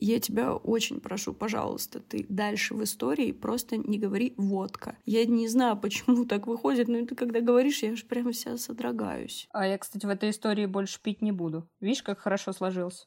[0.00, 4.96] Я тебя очень прошу, пожалуйста, ты дальше в истории просто не говори «водка».
[5.04, 9.46] Я не знаю, почему так выходит, но ты когда говоришь, я же прямо вся содрогаюсь.
[9.52, 11.68] А я, кстати, в этой истории больше пить не буду.
[11.80, 13.06] Видишь, как хорошо сложился?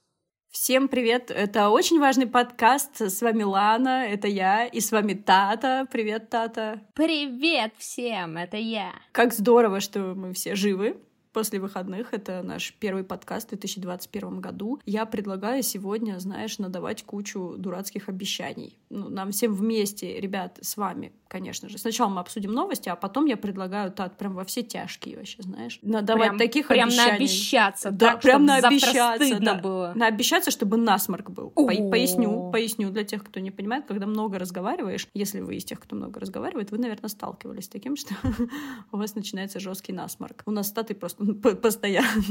[0.52, 1.32] Всем привет!
[1.32, 3.02] Это очень важный подкаст.
[3.02, 5.88] С вами Лана, это я, и с вами Тата.
[5.92, 6.80] Привет, Тата!
[6.94, 8.92] Привет всем, это я!
[9.14, 11.02] Как здорово, что мы все живы
[11.34, 12.14] после выходных.
[12.14, 14.80] Это наш первый подкаст в 2021 году.
[14.86, 18.78] Я предлагаю сегодня, знаешь, надавать кучу дурацких обещаний.
[18.90, 21.78] Ну, нам всем вместе, ребят, с вами, конечно же.
[21.78, 25.80] Сначала мы обсудим новости, а потом я предлагаю, Тат, прям во все тяжкие вообще, знаешь.
[25.82, 27.08] Надавать прям, таких прям обещаний.
[27.08, 29.40] Прям наобещаться, да, так, прям наобещаться.
[29.40, 29.56] Да.
[29.56, 29.94] было.
[29.96, 31.50] Наобещаться, чтобы насморк был.
[31.50, 35.80] По поясню, поясню для тех, кто не понимает, когда много разговариваешь, если вы из тех,
[35.80, 38.14] кто много разговаривает, вы, наверное, сталкивались с таким, что
[38.92, 40.44] у вас начинается жесткий насморк.
[40.46, 41.23] У нас статы просто
[41.62, 42.24] постоянно.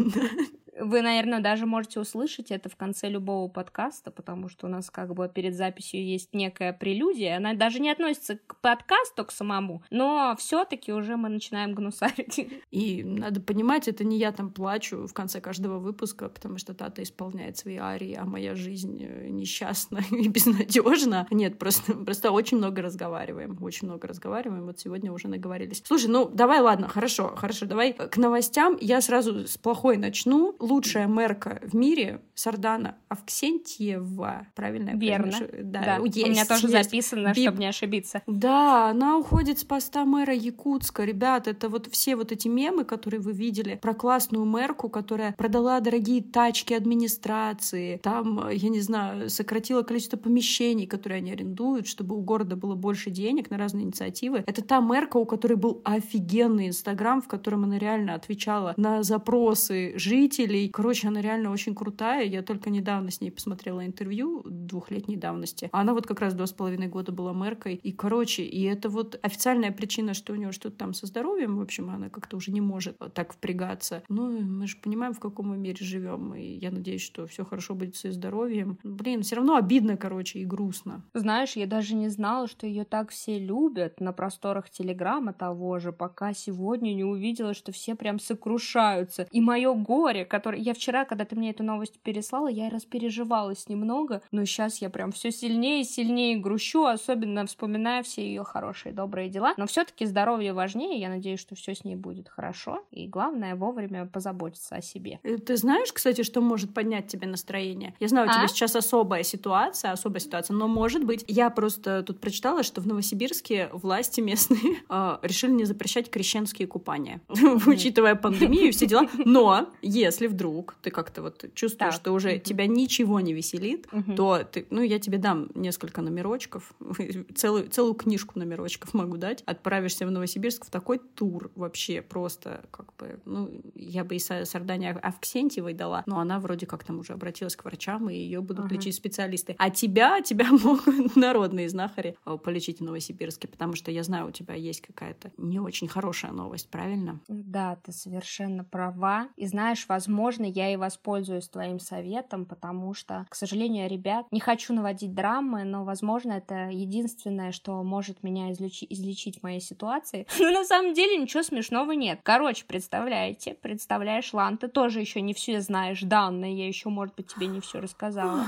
[0.79, 5.15] Вы, наверное, даже можете услышать это в конце любого подкаста, потому что у нас как
[5.15, 7.37] бы перед записью есть некая прелюдия.
[7.37, 12.49] Она даже не относится к подкасту, к самому, но все таки уже мы начинаем гнусарить.
[12.71, 17.03] И надо понимать, это не я там плачу в конце каждого выпуска, потому что Тата
[17.03, 21.29] исполняет свои арии, а моя жизнь э, несчастна и безнадежна.
[21.31, 24.65] Нет, просто, просто очень много разговариваем, очень много разговариваем.
[24.65, 25.83] Вот сегодня уже наговорились.
[25.85, 28.77] Слушай, ну давай, ладно, хорошо, хорошо, давай к новостям.
[28.83, 34.91] Я сразу с плохой начну лучшая мэрка в мире Сардана Авксентьева, правильно?
[34.95, 35.39] Верно.
[35.63, 35.99] Да, да.
[36.05, 36.85] Есть, у меня тоже есть.
[36.85, 37.45] записано, Бип...
[37.45, 38.23] чтобы не ошибиться.
[38.27, 41.05] Да, она уходит с поста мэра Якутска.
[41.05, 45.79] Ребят, это вот все вот эти мемы, которые вы видели про классную мэрку, которая продала
[45.79, 52.21] дорогие тачки администрации, там, я не знаю, сократила количество помещений, которые они арендуют, чтобы у
[52.23, 54.43] города было больше денег на разные инициативы.
[54.45, 59.93] Это та мэрка, у которой был офигенный инстаграм, в котором она реально отвечала на запросы
[59.97, 60.69] жителей.
[60.69, 62.25] Короче, она реально очень крутая.
[62.25, 65.69] Я только недавно с ней посмотрела интервью двухлетней давности.
[65.73, 67.75] Она вот как раз два с половиной года была мэркой.
[67.75, 71.57] И, короче, и это вот официальная причина, что у нее что-то там со здоровьем.
[71.59, 74.03] В общем, она как-то уже не может так впрягаться.
[74.09, 76.35] Ну, мы же понимаем, в каком мы мире живем.
[76.35, 78.79] И я надеюсь, что все хорошо будет с ее здоровьем.
[78.83, 81.05] Блин, все равно обидно, короче, и грустно.
[81.15, 85.93] Знаешь, я даже не знала, что ее так все любят на просторах Телеграма того же,
[85.93, 88.19] пока сегодня не увидела, что все прям
[88.63, 89.27] сокрушаются.
[89.31, 90.59] И мое горе, которое.
[90.59, 95.13] Я вчера, когда ты мне эту новость переслала, я распереживалась немного, но сейчас я прям
[95.13, 99.55] все сильнее и сильнее грущу, особенно вспоминая все ее хорошие, добрые дела.
[99.57, 104.07] Но все-таки здоровье важнее, я надеюсь, что все с ней будет хорошо, и главное вовремя
[104.07, 105.19] позаботиться о себе.
[105.23, 107.95] Э, ты знаешь, кстати, что может поднять тебе настроение?
[108.01, 108.49] Я знаю, у тебя а?
[108.49, 113.71] сейчас особая ситуация, особая ситуация, но может быть, я просто тут прочитала, что в Новосибирске
[113.73, 117.21] власти местные э, решили не запрещать крещенские купания,
[117.67, 119.09] учитывая пандемию и все дела.
[119.25, 124.67] Но если вдруг ты как-то вот чувствуешь, что уже тебя ничего не веселит, то ты,
[124.71, 126.73] ну, я тебе дам несколько номерочков,
[127.35, 129.43] целую, целую книжку номерочков могу дать.
[129.47, 134.91] Отправишься в Новосибирск в такой тур вообще просто как бы, ну, я бы и Сардане
[134.91, 138.95] Авксентьевой дала, но она вроде как там уже обратилась к врачам, и ее будут лечить
[138.95, 139.55] специалисты.
[139.59, 144.31] А тебя, тебя могут народные знахари э, полечить в Новосибирске, потому что я знаю, у
[144.31, 147.21] тебя есть какая-то не очень хорошая новость, правильно?
[147.29, 149.29] Да, ты совершенно права.
[149.37, 154.73] И знаешь, возможно, я и воспользуюсь твоим советом, потому что, к сожалению, ребят, не хочу
[154.73, 160.27] наводить драмы, но, возможно, это единственное, что может меня излечи- излечить в моей ситуации.
[160.39, 162.21] Но на самом деле ничего смешного нет.
[162.23, 167.29] Короче, представляете, представляешь, Лан, ты тоже еще не все знаешь данные, я еще, может быть,
[167.29, 168.47] тебе не все рассказала.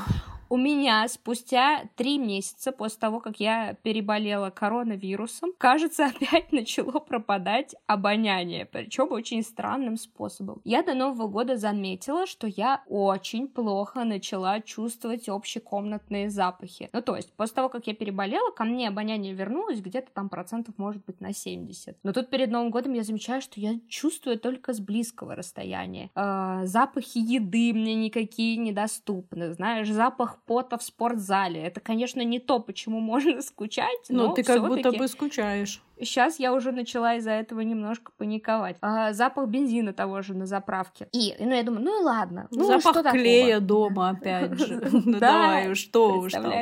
[0.50, 7.74] У меня спустя три месяца после того, как я переболела коронавирусом, кажется, опять начало пропадать
[7.86, 9.42] обоняние, причем очень
[9.74, 10.60] странным способом.
[10.64, 16.88] Я до Нового года заметила, что я очень плохо начала чувствовать общекомнатные запахи.
[16.92, 20.74] Ну, то есть, после того, как я переболела, ко мне обоняние вернулось где-то там процентов,
[20.78, 21.96] может быть, на 70.
[22.02, 26.10] Но тут перед Новым годом я замечаю, что я чувствую только с близкого расстояния.
[26.14, 29.52] Э, запахи еды мне никакие недоступны.
[29.54, 31.60] Знаешь, запах пота в спортзале.
[31.60, 35.82] Это, конечно, не то, почему можно скучать, но, но ты как будто бы скучаешь.
[35.98, 38.76] Сейчас я уже начала из-за этого немножко паниковать.
[38.80, 41.08] А, запах бензина того же на заправке.
[41.12, 42.48] И, ну, я думаю, ну и ладно.
[42.50, 44.82] Ну, запах что клея дома, опять же.
[45.04, 46.52] Ну, давай, что уж там.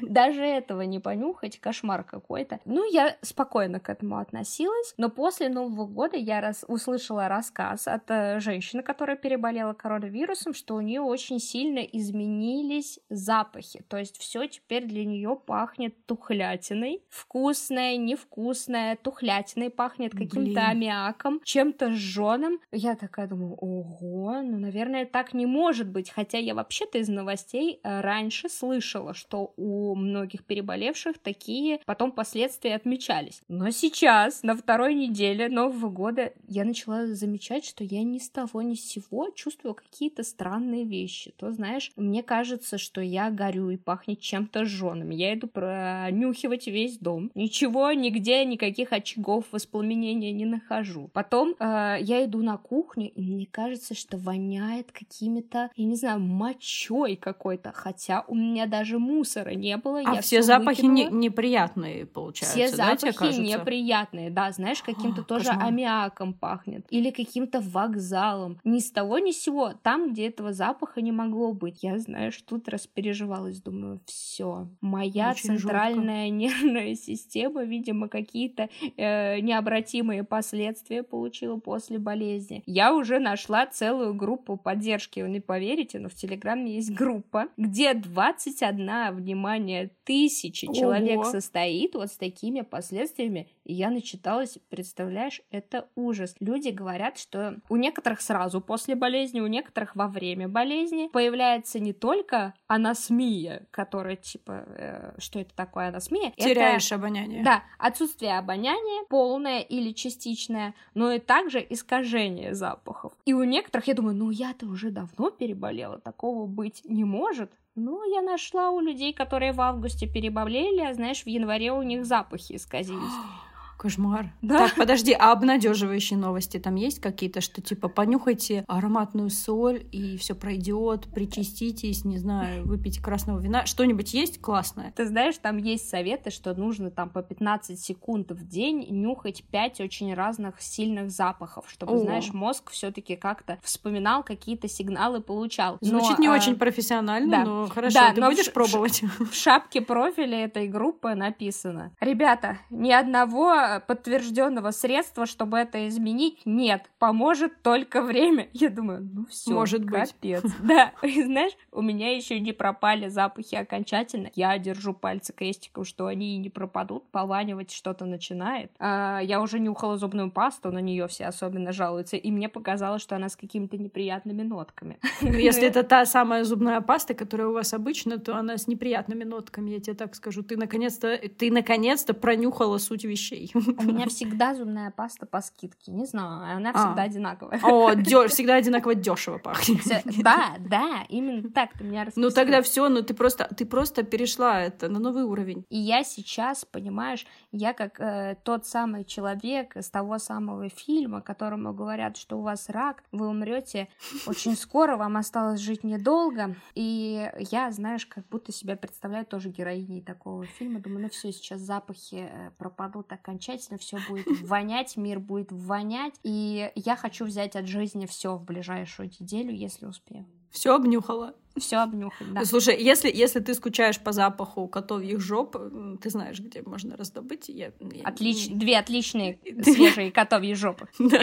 [0.00, 2.60] Даже этого не понюхать, кошмар какой-то.
[2.64, 8.04] Ну, я спокойно к этому относилась, но после Нового года я раз услышала рассказ от
[8.08, 13.82] э, женщины, которая переболела коронавирусом, что у нее очень сильно изменились запахи.
[13.88, 17.02] То есть все теперь для нее пахнет тухлятиной.
[17.08, 22.60] Вкусное, невкусное знаю, тухлятиной пахнет, каким-то аммиаком, чем-то жженым.
[22.72, 26.10] Я такая думаю, ого, ну, наверное, так не может быть.
[26.10, 32.74] Хотя я вообще-то из новостей э, раньше слышала, что у многих переболевших такие потом последствия
[32.74, 33.42] отмечались.
[33.48, 38.62] Но сейчас, на второй неделе Нового года, я начала замечать, что я ни с того
[38.62, 41.32] ни с сего чувствую какие-то странные вещи.
[41.36, 45.10] То, знаешь, мне кажется, что я горю и пахнет чем-то жженым.
[45.10, 47.30] Я иду пронюхивать весь дом.
[47.34, 51.10] Ничего, нигде, никаких очагов воспламенения не нахожу.
[51.12, 56.20] Потом э, я иду на кухню, и мне кажется, что воняет какими-то, я не знаю,
[56.20, 57.72] мочой какой-то.
[57.72, 60.00] Хотя у меня даже мусора не было.
[60.04, 65.46] А я все запахи не, неприятные, получается, Все да, запахи неприятные, да, знаешь, каким-то тоже
[65.46, 65.66] кошмар.
[65.66, 66.86] аммиаком пахнет.
[66.90, 68.60] Или каким-то вокзалом.
[68.64, 69.72] Ни с того, ни с сего.
[69.82, 71.82] Там, где этого запаха не могло быть.
[71.82, 74.68] Я, знаешь, тут распереживалась, думаю, все.
[74.80, 76.38] Моя Очень центральная жутко.
[76.38, 82.62] нервная система, видимо, какие-то э, необратимые последствия получила после болезни.
[82.66, 85.20] Я уже нашла целую группу поддержки.
[85.20, 90.74] Вы не поверите, но в Телеграме есть группа, где 21, внимание, тысячи Ого.
[90.74, 93.48] человек состоит вот с такими последствиями.
[93.68, 96.34] И я начиталась, представляешь, это ужас.
[96.40, 101.92] Люди говорят, что у некоторых сразу после болезни, у некоторых во время болезни появляется не
[101.92, 106.32] только анасмия, которая типа, э, что это такое анасмия?
[106.38, 107.44] Теряешь это, обоняние.
[107.44, 113.12] Да, отсутствие обоняния, полное или частичное, но и также искажение запахов.
[113.26, 117.52] И у некоторых, я думаю, ну я-то уже давно переболела, такого быть не может.
[117.74, 122.06] Ну, я нашла у людей, которые в августе переболели, а знаешь, в январе у них
[122.06, 122.98] запахи исказились.
[123.78, 124.32] Кошмар.
[124.42, 124.66] Да?
[124.66, 130.34] Так, подожди, а обнадеживающие новости там есть какие-то, что типа понюхайте ароматную соль и все
[130.34, 134.92] пройдет, причаститесь, не знаю, выпить красного вина, что-нибудь есть классное?
[134.96, 139.80] Ты знаешь, там есть советы, что нужно там по 15 секунд в день нюхать 5
[139.80, 141.98] очень разных сильных запахов, чтобы, О.
[141.98, 145.78] знаешь, мозг все-таки как-то вспоминал какие-то сигналы, получал.
[145.80, 146.32] Звучит но, не а...
[146.32, 147.44] очень профессионально, да.
[147.44, 149.02] но хорошо, да, ты но будешь в, пробовать?
[149.20, 151.92] В шапке профиля этой группы написано.
[152.00, 156.90] Ребята, ни одного подтвержденного средства, чтобы это изменить, нет.
[156.98, 158.48] Поможет только время.
[158.52, 160.42] Я думаю, ну все, Может капец.
[160.42, 160.52] быть.
[160.68, 164.30] Да, и знаешь, у меня еще не пропали запахи окончательно.
[164.34, 167.08] Я держу пальцы крестиком, что они не пропадут.
[167.10, 168.70] Пованивать что-то начинает.
[168.78, 173.16] А, я уже нюхала зубную пасту, на нее все особенно жалуются, и мне показалось, что
[173.16, 174.98] она с какими-то неприятными нотками.
[175.22, 179.24] Ну, если это та самая зубная паста, которая у вас обычно, то она с неприятными
[179.24, 180.42] нотками, я тебе так скажу.
[180.42, 183.50] Ты наконец-то, ты наконец-то пронюхала суть вещей.
[183.78, 185.92] У меня всегда зубная паста по скидке.
[185.92, 186.78] Не знаю, она а.
[186.78, 187.60] всегда одинаковая.
[187.62, 189.78] О, дё, всегда одинаково дешево пахнет.
[190.22, 194.62] Да, да, именно так ты меня Ну тогда все, ну ты просто, ты просто перешла
[194.62, 195.64] это на новый уровень.
[195.68, 201.72] И я сейчас, понимаешь, я как э, тот самый человек из того самого фильма, которому
[201.72, 203.88] говорят, что у вас рак, вы умрете
[204.26, 206.56] очень скоро, вам осталось жить недолго.
[206.74, 210.80] И я, знаешь, как будто себя представляю тоже героиней такого фильма.
[210.80, 216.14] Думаю, ну все, сейчас запахи э, пропадут окончательно окончательно все будет вонять, мир будет вонять.
[216.22, 220.26] И я хочу взять от жизни все в ближайшую неделю, если успею.
[220.50, 222.44] Все обнюхала все обнюхать, да.
[222.44, 225.56] Слушай, если, если ты скучаешь по запаху котовьих жоп,
[226.00, 227.48] ты знаешь, где можно раздобыть.
[227.48, 228.48] Я, я, Отлич...
[228.48, 230.88] Две отличные свежие котовьи жопы.
[231.08, 231.22] Да,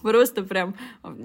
[0.00, 0.76] просто прям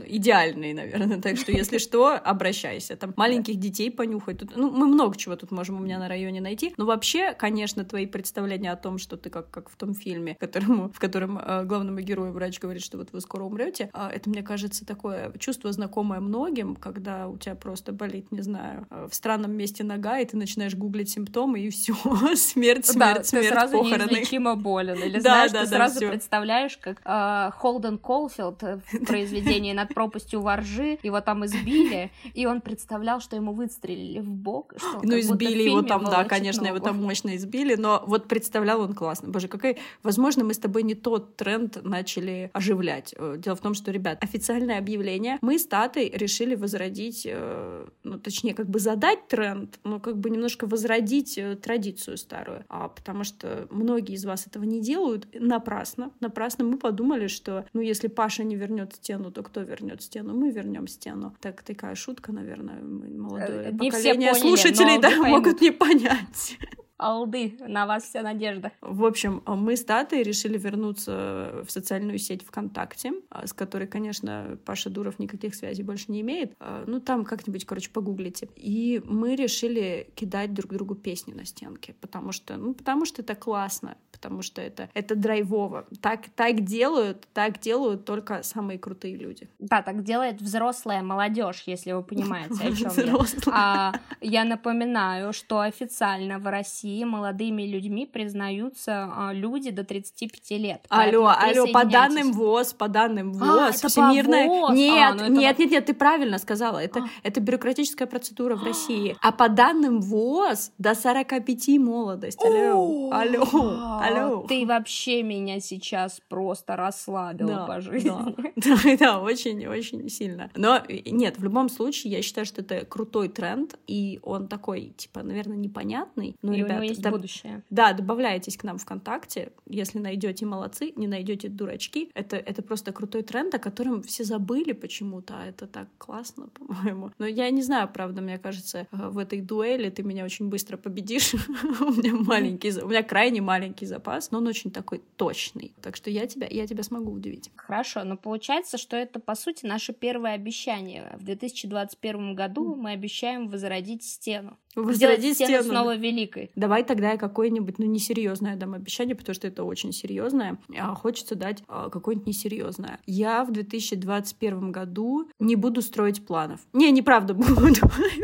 [0.08, 1.22] идеальные, наверное.
[1.22, 2.96] Так что, если что, обращайся.
[2.96, 4.40] Там маленьких детей понюхать.
[4.40, 6.74] Тут, ну, мы много чего тут можем у меня на районе найти.
[6.78, 10.92] Но вообще, конечно, твои представления о том, что ты как, как в том фильме, которому,
[10.92, 14.42] в котором э, главному герою врач говорит, что вот вы скоро умрете, э, это, мне
[14.44, 19.52] кажется, такое чувство знакомое многим, когда у тебя просто болит не знаю, э, в странном
[19.52, 21.94] месте нога, и ты начинаешь гуглить симптомы, и все,
[22.36, 24.10] смерть, смерть, да, смерть, ты сразу похороны.
[24.10, 25.02] неизлечимо болен.
[25.02, 30.42] Или знаешь, да, ты да, сразу представляешь, как э, Холден Колфилд в произведении «Над пропастью
[30.42, 34.74] воржи», его там избили, и он представлял, что ему выстрелили в бок.
[34.78, 38.94] Что ну, избили его там, да, конечно, его там мощно избили, но вот представлял он
[38.94, 39.30] классно.
[39.30, 39.78] Боже, какой...
[40.02, 43.14] Возможно, мы с тобой не тот тренд начали оживлять.
[43.18, 48.20] Э, дело в том, что, ребят, официальное объявление мы с Татой решили возродить, э, ну,
[48.24, 52.66] точнее, как бы задать тренд, но как бы немножко возродить э, традицию старую.
[52.70, 56.12] А потому что многие из вас этого не делают напрасно.
[56.20, 60.34] Напрасно мы подумали, что, ну, если Паша не вернет стену, то кто вернет стену?
[60.34, 61.36] Мы вернем стену.
[61.42, 66.58] Так такая шутка, наверное, молодое не поколение поняли, слушателей да, могут не понять.
[67.04, 68.72] Алды, на вас вся надежда.
[68.82, 74.58] В общем, мы с Татой решили вернуться в социальную сеть ВКонтакте, а, с которой, конечно,
[74.66, 76.54] Паша Дуров никаких связей больше не имеет.
[76.60, 78.48] А, ну, там как-нибудь, короче, погуглите.
[78.56, 83.36] И мы решили кидать друг другу песни на стенке, потому что, ну, потому что это
[83.36, 85.86] классно, потому что это, это драйвово.
[86.02, 89.50] Так, так делают, так делают только самые крутые люди.
[89.60, 93.26] Да, так делает взрослая молодежь, если вы понимаете, о чем я.
[93.52, 100.86] А, я напоминаю, что официально в России молодыми людьми признаются а, люди до 35 лет.
[100.90, 104.48] Алло, алло, по данным ВОЗ, по данным ВОЗ, а, всемирная...
[104.48, 104.76] ВОЗ?
[104.76, 107.08] Нет, а, ну нет, нет, нет, ты правильно сказала, это, а.
[107.24, 109.16] это бюрократическая процедура в России.
[109.22, 112.44] А по данным ВОЗ до 45 молодость.
[112.44, 114.46] Алло, алло, алло.
[114.48, 118.10] Ты вообще меня сейчас просто расслабила да, по жизни.
[118.56, 120.50] Да, да, да, очень, очень сильно.
[120.56, 125.24] Но нет, в любом случае, я считаю, что это крутой тренд, и он такой, типа,
[125.24, 126.36] наверное, непонятный.
[126.42, 127.14] Но, и ребята, у него есть доб...
[127.14, 127.64] будущее.
[127.70, 132.10] Да, добавляйтесь к нам ВКонтакте, если найдете молодцы, не найдете дурачки.
[132.14, 137.12] Это, это просто крутой тренд, о котором все забыли почему-то, а это так классно, по-моему.
[137.18, 140.78] Но я не знаю, правда, мне кажется, э, в этой дуэли ты меня очень быстро
[140.78, 141.34] победишь.
[141.80, 145.74] у меня маленький, у меня крайне маленький запас, но он очень такой точный.
[145.82, 147.52] Так что я тебя, я тебя смогу удивить.
[147.56, 151.16] Хорошо, но получается, что это, по сути, наше первое обещание.
[151.20, 154.58] В 2021 году мы обещаем возродить стену.
[154.76, 156.52] Возродить стену, стену снова великой.
[156.56, 161.36] Давай тогда я какое-нибудь, ну, несерьезное дам обещание, потому что это очень серьезное, а хочется
[161.36, 163.00] дать а, какое-нибудь несерьезное.
[163.06, 166.60] Я в 2021 году не буду строить планов.
[166.74, 167.56] Не, неправда, буду.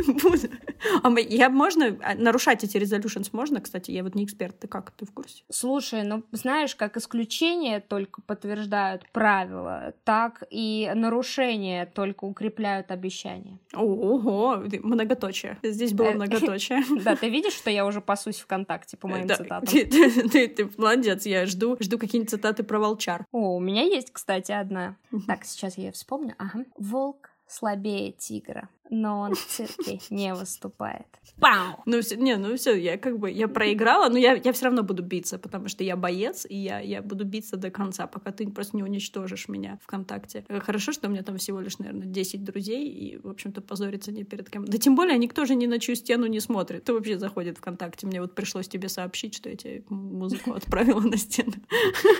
[0.07, 0.49] буду.
[1.03, 4.91] А я можно а, нарушать эти resolutions можно, кстати, я вот не эксперт, ты как,
[4.91, 5.43] ты в курсе?
[5.51, 13.59] Слушай, ну, знаешь, как исключения только подтверждают правила, так и нарушения только укрепляют обещания.
[13.73, 15.57] Ого, многоточие.
[15.63, 17.03] Здесь было многоточие многоточие.
[17.03, 19.67] Да, ты видишь, что я уже пасусь ВКонтакте по моим цитатам?
[19.67, 23.25] Ты молодец, я жду жду какие-нибудь цитаты про волчар.
[23.31, 24.95] О, у меня есть, кстати, одна.
[25.27, 26.35] Так, сейчас я вспомню.
[26.37, 26.65] Ага.
[26.77, 31.07] Волк слабее тигра но он в цирке не выступает.
[31.39, 31.81] Пау!
[31.85, 34.83] Ну все, не, ну все, я как бы, я проиграла, но я, я все равно
[34.83, 38.47] буду биться, потому что я боец, и я, я буду биться до конца, пока ты
[38.49, 40.45] просто не уничтожишь меня ВКонтакте.
[40.59, 44.23] Хорошо, что у меня там всего лишь, наверное, 10 друзей, и, в общем-то, позориться не
[44.23, 44.65] перед кем.
[44.65, 46.83] Да тем более никто же ни на чью стену не смотрит.
[46.83, 48.07] Кто вообще заходит ВКонтакте?
[48.07, 51.53] Мне вот пришлось тебе сообщить, что я тебе музыку отправила на стену.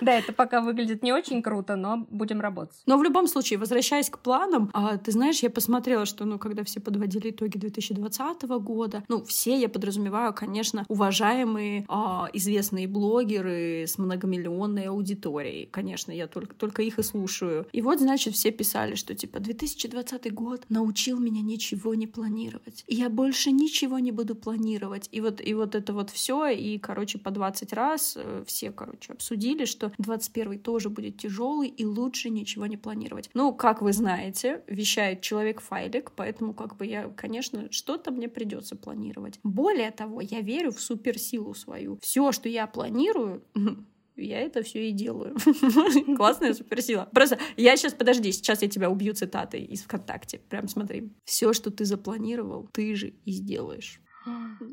[0.02, 2.78] Да, это пока выглядит не очень круто, но будем работать.
[2.86, 6.59] Но в любом случае, возвращаясь к планам, а, ты знаешь, я посмотрела, что, ну, когда
[6.60, 9.04] когда все подводили итоги 2020 года.
[9.08, 15.68] Ну, все, я подразумеваю, конечно, уважаемые, а, известные блогеры с многомиллионной аудиторией.
[15.72, 17.66] Конечно, я только, только их и слушаю.
[17.72, 22.84] И вот, значит, все писали, что типа 2020 год научил меня ничего не планировать.
[22.88, 25.08] И я больше ничего не буду планировать.
[25.12, 29.14] И вот, и вот это вот все, и, короче, по 20 раз э, все, короче,
[29.14, 33.30] обсудили, что 21 тоже будет тяжелый, и лучше ничего не планировать.
[33.34, 38.76] Ну, как вы знаете, вещает человек-файлик, поэтому Поэтому как бы я, конечно, что-то мне придется
[38.76, 39.40] планировать.
[39.44, 41.98] Более того, я верю в суперсилу свою.
[42.02, 43.44] Все, что я планирую,
[44.16, 45.36] я это все и делаю.
[46.18, 47.08] Классная суперсила.
[47.14, 50.40] Просто я сейчас, подожди, сейчас я тебя убью цитатой из ВКонтакте.
[50.50, 51.12] Прям смотри.
[51.26, 54.02] Все, что ты запланировал, ты же и сделаешь.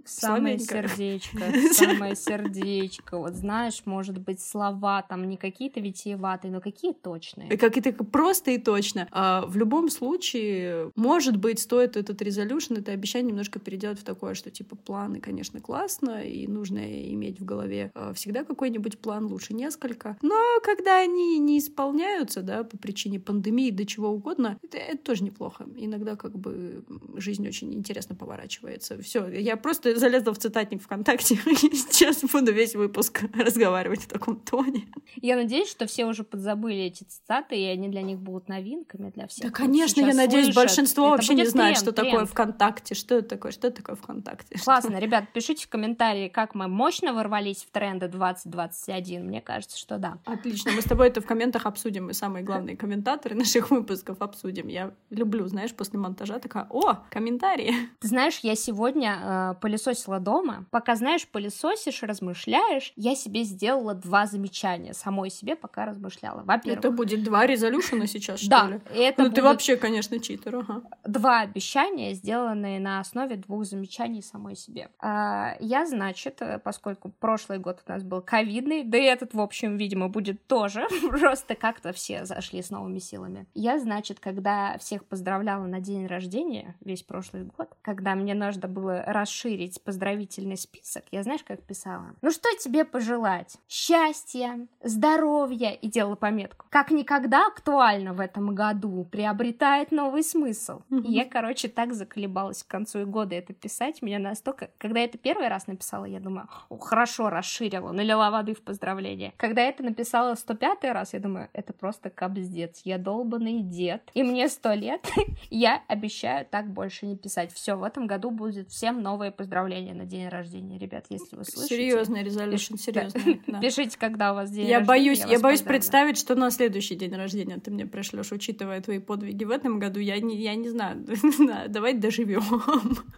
[0.04, 1.38] Самое сердечко,
[1.72, 3.18] самое сердечко.
[3.18, 7.56] Вот знаешь, может быть, слова там не какие-то витиеватые, но какие точные.
[7.56, 9.08] Как это просто и точно.
[9.10, 14.34] А в любом случае, может быть, стоит этот резолюшн, это обещание немножко переделать в такое,
[14.34, 16.78] что типа планы, конечно, классно, и нужно
[17.12, 20.16] иметь в голове а, всегда какой-нибудь план, лучше несколько.
[20.22, 25.24] Но когда они не исполняются, да, по причине пандемии, до чего угодно, это, это тоже
[25.24, 25.66] неплохо.
[25.76, 26.84] Иногда как бы
[27.16, 29.00] жизнь очень интересно поворачивается.
[29.02, 34.36] Все, я просто залезла в цитатник ВКонтакте и сейчас буду весь выпуск разговаривать в таком
[34.36, 34.86] тоне.
[35.16, 39.26] Я надеюсь, что все уже подзабыли эти цитаты, и они для них будут новинками для
[39.26, 39.46] всех.
[39.46, 40.62] Да, конечно, я надеюсь, слышат.
[40.62, 42.10] большинство это вообще не знает, тренд, что тренд.
[42.10, 42.94] такое ВКонтакте.
[42.94, 43.52] Что это такое?
[43.52, 44.58] Что это такое ВКонтакте?
[44.58, 49.26] Классно, ребят, пишите в комментарии, как мы мощно ворвались в тренды 2021.
[49.26, 50.18] Мне кажется, что да.
[50.24, 52.06] Отлично, мы с тобой это в комментах обсудим.
[52.06, 54.68] Мы самые главные комментаторы наших выпусков обсудим.
[54.68, 57.74] Я люблю, знаешь, после монтажа такая, о, комментарии.
[58.00, 60.66] Ты знаешь, я сегодня э, пылесосила дома.
[60.70, 66.42] Пока, знаешь, пылесосишь, размышляешь, я себе сделала два замечания самой себе, пока размышляла.
[66.44, 66.78] Во-первых...
[66.78, 68.80] Это будет два резолюшена сейчас, что да, ли?
[68.94, 70.82] это Ну, ты вообще, конечно, читер, ага.
[71.04, 74.88] Два обещания, сделанные на основе двух замечаний самой себе.
[75.00, 79.76] А, я, значит, поскольку прошлый год у нас был ковидный, да и этот, в общем,
[79.76, 83.46] видимо, будет тоже, просто как-то все зашли с новыми силами.
[83.54, 89.02] Я, значит, когда всех поздравляла на день рождения, весь прошлый год, когда мне нужно было
[89.16, 92.14] расширить поздравительный список, я знаешь, как писала?
[92.22, 93.56] Ну что тебе пожелать?
[93.68, 96.66] Счастья, здоровья и делала пометку.
[96.70, 100.82] Как никогда актуально в этом году, приобретает новый смысл.
[100.90, 104.02] И я, короче, так заколебалась к концу года это писать.
[104.02, 104.70] Меня настолько...
[104.78, 109.32] Когда я это первый раз написала, я думаю, О, хорошо, расширила, налила воды в поздравление.
[109.36, 112.82] Когда я это написала 105 раз, я думаю, это просто капздец.
[112.84, 114.02] Я долбанный дед.
[114.14, 115.06] И мне сто лет.
[115.50, 117.52] я обещаю так больше не писать.
[117.52, 121.76] Все, в этом году будет всем новые поздравления на день рождения, ребят, если вы слышите.
[121.76, 123.40] Серьезный резолюшн, серьезный.
[123.60, 124.86] Пишите, когда у вас день я рождения.
[124.86, 128.98] Боюсь, я, я боюсь представить, что на следующий день рождения ты мне пришлешь, учитывая твои
[128.98, 130.00] подвиги в этом году.
[130.00, 131.06] Я не, я не знаю.
[131.68, 132.42] Давай доживем.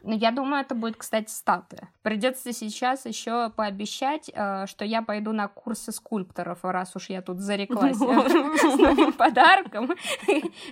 [0.03, 1.89] Ну, я думаю, это будет, кстати, статуя.
[2.03, 7.41] Придется сейчас еще пообещать, э, что я пойду на курсы скульпторов, раз уж я тут
[7.41, 9.93] зареклась с новым подарком.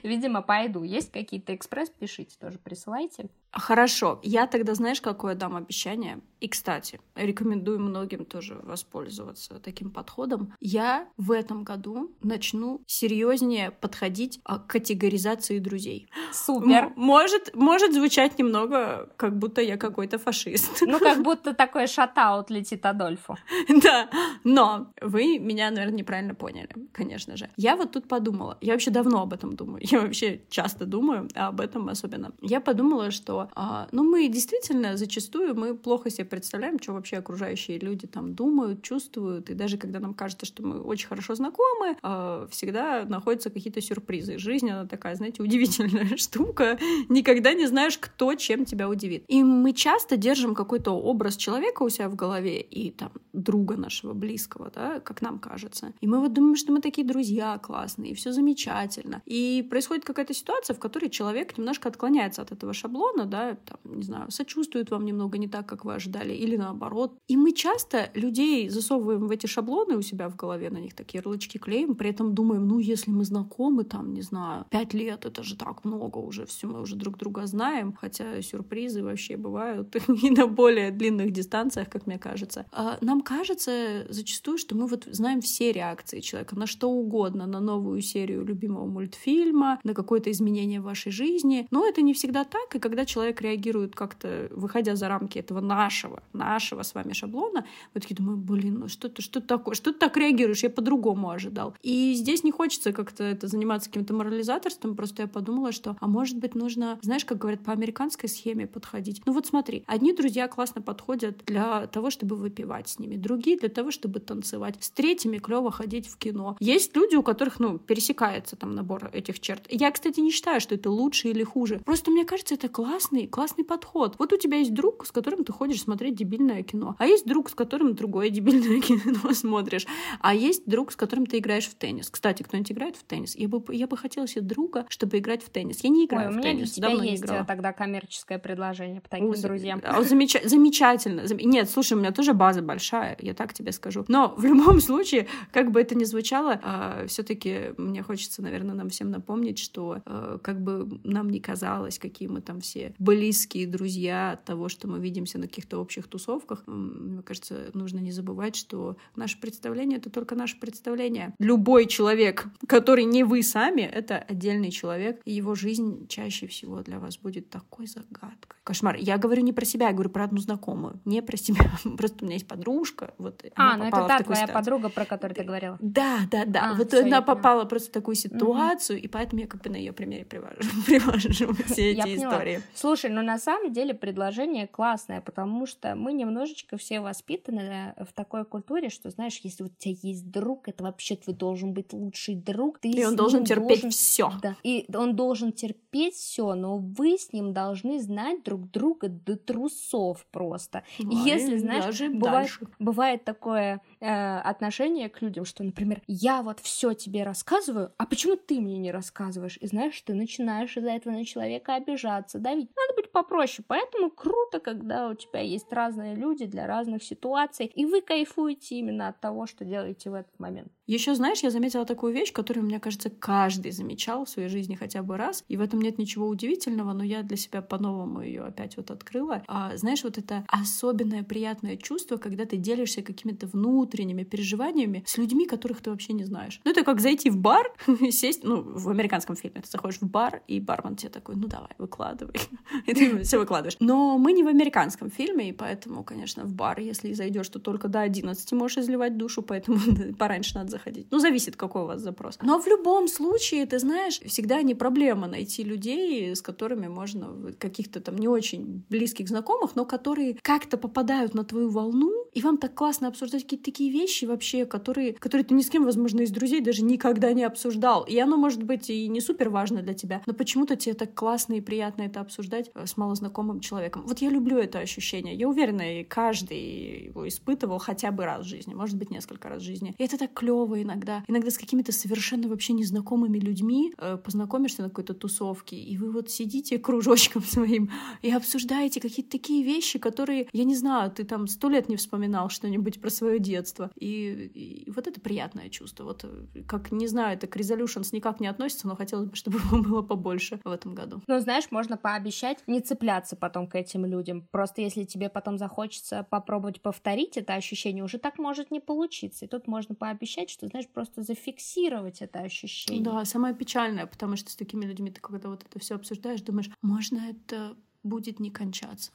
[0.02, 0.82] Видимо, пойду.
[0.82, 3.30] Есть какие-то экспресс, пишите тоже, присылайте.
[3.56, 4.20] Хорошо.
[4.22, 6.20] Я тогда, знаешь, какое дам обещание?
[6.40, 10.52] И, кстати, рекомендую многим тоже воспользоваться таким подходом.
[10.60, 16.10] Я в этом году начну серьезнее подходить а, к категоризации друзей.
[16.32, 16.84] Супер.
[16.84, 20.82] М- может, может звучать немного, как будто я какой-то фашист.
[20.82, 23.36] Ну, как будто такой шатаут летит Адольфу.
[23.82, 24.10] Да,
[24.44, 27.48] но вы меня, наверное, неправильно поняли, конечно же.
[27.56, 31.60] Я вот тут подумала, я вообще давно об этом думаю, я вообще часто думаю, об
[31.60, 32.32] этом особенно.
[32.42, 37.78] Я подумала, что, а, ну, мы действительно зачастую, мы плохо себе представляем, что вообще окружающие
[37.78, 42.46] люди там думают, чувствуют, и даже когда нам кажется, что мы очень хорошо знакомы, а,
[42.50, 44.38] всегда находятся какие-то сюрпризы.
[44.38, 49.24] Жизнь, она такая, знаете, удивительная штука, никогда не знаешь, кто чем тебя удивит.
[49.28, 54.14] И мы часто держим какой-то образ человека у себя в голове и там друга нашего
[54.14, 55.92] близкого, да, как нам кажется.
[56.00, 59.22] И мы вот думаем, что мы такие друзья классные, и все замечательно.
[59.26, 64.02] И происходит какая-то ситуация, в которой человек немножко отклоняется от этого шаблона, да, там, не
[64.02, 67.18] знаю, сочувствует вам немного не так, как вы ожидали, или наоборот.
[67.28, 71.18] И мы часто людей засовываем в эти шаблоны у себя в голове, на них такие
[71.18, 75.42] ярлычки клеим, при этом думаем, ну, если мы знакомы, там, не знаю, пять лет, это
[75.42, 80.30] же так много уже, все мы уже друг друга знаем, хотя сюрпризы вообще бывают и
[80.30, 82.66] на более длинных дистанциях, как мне кажется.
[82.72, 87.60] А нам кажется зачастую, что мы вот знаем все реакции человека на что угодно, на
[87.60, 91.66] новую серию любимого мультфильма, на какое-то изменение в вашей жизни.
[91.70, 96.22] Но это не всегда так, и когда человек реагирует как-то, выходя за рамки этого нашего,
[96.32, 99.98] нашего с вами шаблона, вы такие думаю, блин, ну что ты, что такое, что ты
[99.98, 101.74] так реагируешь, я по-другому ожидал.
[101.82, 106.38] И здесь не хочется как-то это заниматься каким-то морализаторством, просто я подумала, что, а может
[106.38, 109.22] быть, нужно, знаешь, как говорят, по американской схеме подходить.
[109.26, 113.68] Ну вот смотри, одни друзья классно подходят для того, чтобы выпивать с ними, другие для
[113.68, 116.56] того, чтобы танцевать, с третьими клево ходить в кино.
[116.60, 119.66] Есть люди, у которых, ну, пересекается там набор этих черт.
[119.70, 121.80] Я, кстати, не считаю, что это лучше или хуже.
[121.84, 122.68] Просто мне кажется, это
[123.06, 124.16] классный, классный подход.
[124.18, 127.48] Вот у тебя есть друг, с которым ты ходишь смотреть дебильное кино, а есть друг,
[127.50, 129.86] с которым другое дебильное кино смотришь,
[130.20, 132.10] а есть друг, с которым ты играешь в теннис.
[132.10, 133.36] Кстати, кто-нибудь играет в теннис?
[133.36, 135.82] Я бы, я бы хотела себе друга, чтобы играть в теннис.
[135.84, 136.76] Я не играю Ой, в теннис.
[136.76, 137.44] Давно есть не играла.
[137.44, 139.80] тогда коммерческое предложение по таким Ой, друзьям.
[139.84, 141.26] а, замеча- замечательно.
[141.26, 144.04] Зам- Нет, слушай, у меня тоже база большая, я так тебе скажу.
[144.08, 146.60] Но в любом случае, как бы это ни звучало,
[147.06, 152.28] все-таки мне хочется, наверное, нам всем напомнить, что а, как бы нам не казалось, какие
[152.28, 157.22] мы там все близкие друзья от того, что мы видимся на каких-то общих тусовках, мне
[157.22, 161.34] кажется, нужно не забывать, что наше представление— это только наше представление.
[161.38, 166.98] Любой человек, который не вы сами, это отдельный человек, и его жизнь чаще всего для
[166.98, 168.56] вас будет такой загадкой.
[168.64, 168.96] Кошмар.
[168.96, 171.70] Я говорю не про себя, я говорю про одну знакомую, не про себя.
[171.96, 174.54] Просто у меня есть подружка, вот А, ну это та твоя ситуацию.
[174.54, 175.78] подруга, про которую ты говорила.
[175.80, 176.70] Да, да, да.
[176.70, 179.92] А, вот она попала просто в такую ситуацию, и поэтому я как бы на ее
[179.92, 182.62] примере привожу, привожу все эти истории.
[182.86, 188.44] Слушай, ну на самом деле предложение классное, потому что мы немножечко все воспитаны в такой
[188.44, 192.78] культуре, что, знаешь, если у тебя есть друг, это вообще твой должен быть лучший друг.
[192.78, 194.30] Ты И он должен терпеть должен- все.
[194.40, 199.36] Да, и он должен терпеть все, но вы с ним должны знать друг друга до
[199.36, 200.84] трусов просто.
[200.98, 202.66] И если, знаешь, бывает, дальше.
[202.78, 208.36] бывает такое э, отношение к людям, что, например, я вот все тебе рассказываю, а почему
[208.36, 209.58] ты мне не рассказываешь?
[209.60, 212.70] И знаешь, ты начинаешь из-за этого на человека обижаться, давить.
[212.76, 213.64] Надо быть попроще.
[213.66, 219.08] Поэтому круто, когда у тебя есть разные люди для разных ситуаций, и вы кайфуете именно
[219.08, 220.72] от того, что делаете в этот момент.
[220.86, 225.02] Еще, знаешь, я заметила такую вещь, которую, мне кажется, каждый замечал в своей жизни хотя
[225.02, 228.76] бы раз, и в этом нет ничего удивительного, но я для себя по-новому ее опять
[228.76, 229.42] вот открыла.
[229.46, 235.46] А, знаешь, вот это особенное приятное чувство, когда ты делишься какими-то внутренними переживаниями с людьми,
[235.46, 236.60] которых ты вообще не знаешь.
[236.64, 237.72] Ну, это как зайти в бар,
[238.10, 241.70] сесть, ну, в американском фильме ты заходишь в бар, и бармен тебе такой, ну, давай,
[241.78, 242.40] выкладывай.
[242.86, 243.76] И ты все выкладываешь.
[243.80, 247.88] Но мы не в американском фильме, и поэтому, конечно, в бар, если зайдешь, то только
[247.88, 249.78] до 11 можешь изливать душу, поэтому
[250.18, 251.06] пораньше надо заходить.
[251.10, 252.38] Ну, зависит, какой у вас запрос.
[252.42, 258.00] Но в любом случае, ты знаешь, всегда не проблема найти людей, с которыми можно каких-то
[258.00, 262.74] там не очень близких знакомых, но которые как-то попадают на твою волну, и вам так
[262.74, 266.60] классно обсуждать какие-то такие вещи вообще, которые, которые ты ни с кем, возможно, из друзей
[266.60, 268.04] даже никогда не обсуждал.
[268.04, 271.54] И оно может быть и не супер важно для тебя, но почему-то тебе так классно
[271.54, 274.04] и приятно это обсуждать э, с малознакомым человеком.
[274.06, 275.34] Вот я люблю это ощущение.
[275.34, 279.62] Я уверена, и каждый его испытывал хотя бы раз в жизни, может быть, несколько раз
[279.62, 279.94] в жизни.
[279.96, 281.24] И это так клево иногда.
[281.28, 286.30] Иногда с какими-то совершенно вообще незнакомыми людьми э, познакомишься на какой-то тусовке, и вы вот
[286.30, 287.90] сидите кружочком своим
[288.22, 292.48] и обсуждаете какие-то такие вещи, которые, я не знаю, ты там сто лет не вспоминал
[292.48, 293.90] что-нибудь про свое детство.
[293.96, 296.04] И, и вот это приятное чувство.
[296.04, 299.58] Вот э, как, не знаю, это к Resolutions никак не относится, но хотелось бы, чтобы
[299.64, 301.22] его было побольше в этом году.
[301.26, 304.46] Ну, знаешь, можно пообещать не цепляться потом к этим людям.
[304.50, 309.44] Просто если тебе потом захочется попробовать повторить это ощущение, уже так может не получиться.
[309.44, 313.02] И тут можно пообещать, что, знаешь, просто зафиксировать это ощущение.
[313.02, 316.70] Да, самое печальное, потому что с такими людьми ты когда вот это все обсуждаешь, думаешь,
[316.82, 317.76] можно это
[318.06, 319.10] будет не кончаться.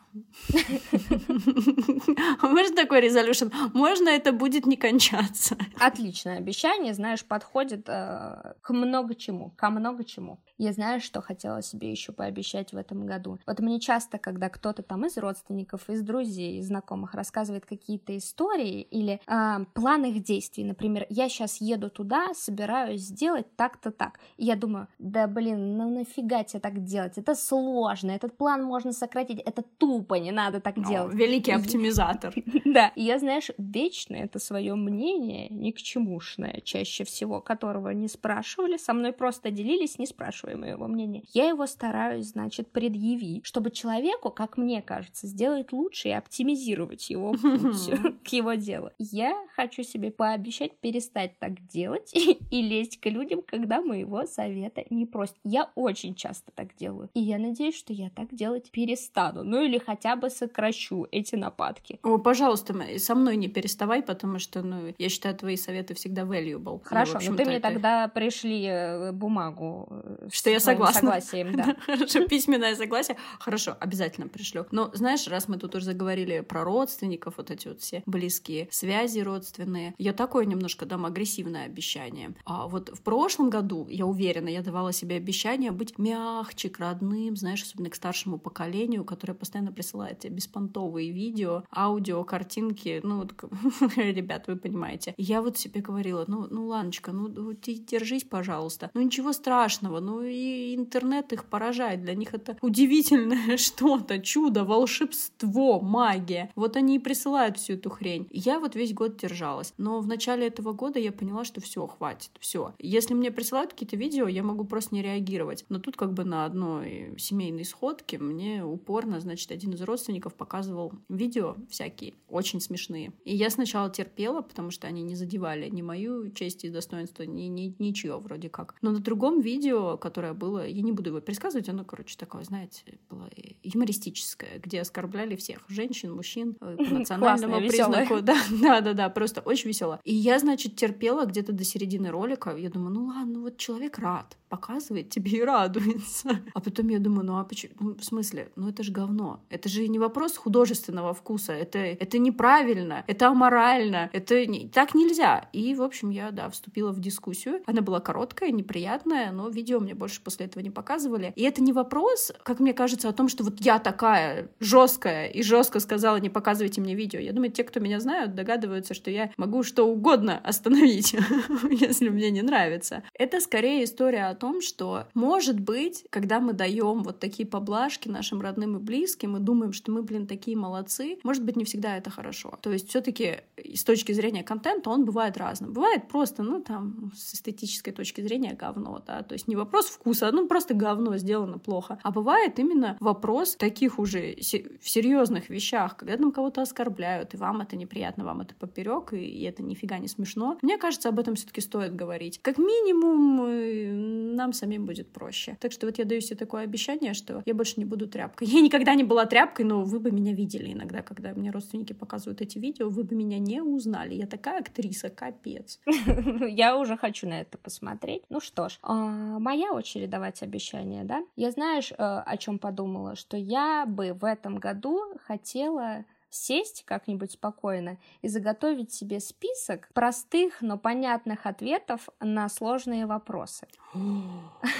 [2.42, 3.48] Может такой резолюшн?
[3.74, 5.58] Можно это будет не кончаться.
[5.80, 10.40] Отличное обещание, знаешь, подходит э, к много чему, ко много чему.
[10.58, 13.40] Я знаю, что хотела себе еще пообещать в этом году.
[13.48, 18.82] Вот мне часто, когда кто-то там из родственников, из друзей, из знакомых рассказывает какие-то истории
[18.82, 24.20] или э, план их действий, например, я сейчас еду туда, собираюсь сделать так-то так.
[24.38, 27.18] И я думаю, да блин, ну нафига тебе так делать?
[27.18, 31.13] Это сложно, этот план можно сократить, это тупо, не надо так О, делать.
[31.15, 32.34] Великий оптимизатор.
[32.72, 38.78] Да, я, знаешь, вечно это свое мнение, ни к чемушное, чаще всего, которого не спрашивали,
[38.78, 43.72] со мной просто делились, не спрашивая спрашивая моего мнения, я его стараюсь, значит, предъявить, чтобы
[43.72, 47.89] человеку, как мне кажется, сделать лучше и оптимизировать его путь
[48.24, 48.91] к его делу.
[48.98, 55.06] Я хочу себе пообещать перестать так делать и лезть к людям, когда моего совета не
[55.06, 55.36] просят.
[55.44, 57.10] Я очень часто так делаю.
[57.13, 59.44] И я надеюсь, что я так делать перестану.
[59.44, 62.00] Ну или хотя бы сокращу эти нападки.
[62.04, 66.82] О, пожалуйста, со мной не переставай, потому что, ну, я считаю, твои советы всегда valuable.
[66.84, 67.70] Хорошо, ну, но ты мне это...
[67.70, 71.02] тогда пришли э, бумагу э, что я согласна.
[71.02, 71.76] Согласием, да.
[71.86, 73.18] Хорошо, письменное согласие.
[73.40, 74.66] Хорошо, обязательно пришлю.
[74.72, 79.20] Но знаешь, раз мы тут уже заговорили про родственников, вот эти вот все близкие связи
[79.20, 82.34] родственные, я такое немножко дам агрессивное обещание.
[82.46, 87.36] А вот в прошлом году, я уверена, я давала себе обещание быть мягче к родным,
[87.36, 88.61] знаешь, особенно к старшему поколению,
[89.04, 93.00] которое постоянно присылает тебе беспонтовые видео, аудио, картинки.
[93.04, 93.34] Ну, вот,
[93.95, 95.13] ребят, вы понимаете.
[95.17, 98.89] Я вот себе говорила, ну, ну, Ланочка, ну, держись, пожалуйста.
[98.93, 102.02] Ну, ничего страшного, ну, и интернет их поражает.
[102.02, 106.52] Для них это удивительное что-то, чудо, волшебство, магия.
[106.56, 108.28] Вот они и присылают всю эту хрень.
[108.32, 109.74] Я вот весь год держалась.
[109.78, 112.74] Но в начале этого года я поняла, что все, хватит, все.
[112.80, 115.65] Если мне присылают какие-то видео, я могу просто не реагировать.
[115.69, 120.94] Но тут как бы на одной семейной сходке мне упорно, значит, один из родственников показывал
[121.10, 123.12] видео всякие, очень смешные.
[123.26, 127.44] И я сначала терпела, потому что они не задевали ни мою честь и достоинство, ни,
[127.44, 128.76] ни, ничего вроде как.
[128.82, 132.44] Но на другом видео, которое которое было, я не буду его пересказывать, оно, короче, такое,
[132.44, 133.30] знаете, было
[133.64, 138.22] юмористическое, где оскорбляли всех, женщин, мужчин, э, по национальному признаку.
[138.22, 140.00] Да, да, да, да, просто очень весело.
[140.04, 144.38] И я, значит, терпела где-то до середины ролика, я думаю, ну ладно, вот человек рад,
[144.50, 146.30] показывает тебе и радуется.
[146.54, 147.74] А потом я думаю, ну а почему?
[147.80, 148.31] Ну, в смысле?
[148.56, 149.41] Ну это же говно.
[149.50, 151.54] Это же не вопрос художественного вкуса.
[151.54, 155.50] Это, это неправильно, это аморально, это не, так нельзя.
[155.54, 157.62] И, в общем, я, да, вступила в дискуссию.
[157.65, 161.34] Она была короткая, неприятная, но видео мне больше после этого не показывали.
[161.36, 165.44] И это не вопрос, как мне кажется, о том, что вот я такая жесткая и
[165.44, 167.20] жестко сказала, не показывайте мне видео.
[167.20, 171.15] Я думаю, те, кто меня знают, догадываются, что я могу что угодно остановить,
[171.70, 173.04] если мне не нравится.
[173.13, 178.40] Это скорее история о том, что, может быть, когда мы даем вот такие поблажки нашим
[178.40, 182.12] родным и близким и думаем, что мы, блин, такие молодцы, может быть, не всегда это
[182.12, 182.60] хорошо.
[182.62, 185.74] То есть все таки с точки зрения контента он бывает разным.
[185.74, 190.32] Бывает просто, ну, там, с эстетической точки зрения говно, да, то есть не вопрос вкуса,
[190.32, 196.18] ну, просто говно сделано плохо, а бывает именно вопрос таких уже в серьезных вещах, когда
[196.18, 200.60] там кого-то оскорбляют, и вам это неприятно, вам это поперек, и это нифига не смешно.
[200.62, 202.40] Мне кажется, об этом все-таки стоит говорить.
[202.44, 203.92] Как минимум, э,
[204.36, 205.58] нам самим будет проще.
[205.60, 208.47] Так что вот я даю себе такое обещание, что я больше не буду тряпкой.
[208.47, 212.41] Я никогда не была тряпкой, но вы бы меня видели иногда, когда мне родственники показывают
[212.41, 214.13] эти видео, вы бы меня не узнали.
[214.13, 215.80] Я такая актриса, капец.
[216.47, 218.24] Я уже хочу на это посмотреть.
[218.30, 221.24] Ну что ж, а, моя очередь давать обещание, да?
[221.36, 223.15] Я знаешь, э, о чем подумала?
[223.15, 230.62] Что я бы в этом году хотела сесть как-нибудь спокойно и заготовить себе список простых,
[230.62, 233.67] но понятных ответов на сложные вопросы.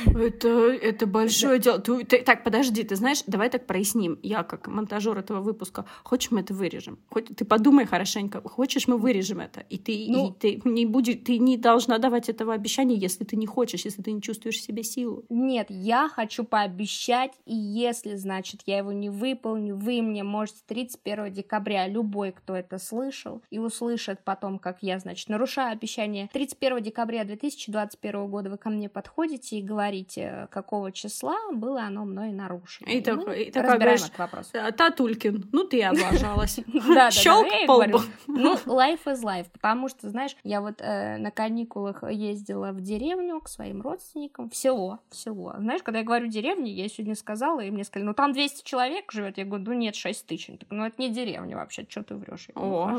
[0.06, 1.80] Это, это большое дело.
[1.80, 4.20] Ты, ты, так, подожди, ты знаешь, давай так проясним.
[4.24, 7.00] Я как монтажер этого выпуска, хочешь мы это вырежем?
[7.10, 9.62] Хоть, ты подумай хорошенько, хочешь мы вырежем это?
[9.62, 13.36] И ты, ну, и ты не будет, ты не должна давать этого обещания, если ты
[13.36, 15.26] не хочешь, если ты не чувствуешь в себе силу.
[15.30, 21.34] Нет, я хочу пообещать, и если, значит, я его не выполню, вы мне можете 31
[21.34, 21.41] декабря,
[21.88, 28.28] любой, кто это слышал, и услышит потом, как я, значит, нарушаю обещание 31 декабря 2021
[28.28, 32.92] года, вы ко мне подходите и говорите, какого числа было оно мной нарушено.
[32.92, 34.50] И, и так, и так говоришь, этот вопрос.
[34.54, 36.60] «Э, Татулькин, ну ты облажалась.
[37.12, 37.86] Щелк по
[38.28, 43.40] Ну, life is life, потому что, знаешь, я вот э, на каникулах ездила в деревню
[43.42, 45.56] к своим родственникам, в село, в село.
[45.58, 49.12] Знаешь, когда я говорю деревня, я сегодня сказала, и мне сказали, ну там 200 человек
[49.12, 49.38] живет.
[49.38, 50.52] Я говорю, ну нет, 6 тысяч.
[50.70, 52.48] Ну это не деревня вообще, что ты врешь?
[52.56, 52.98] О,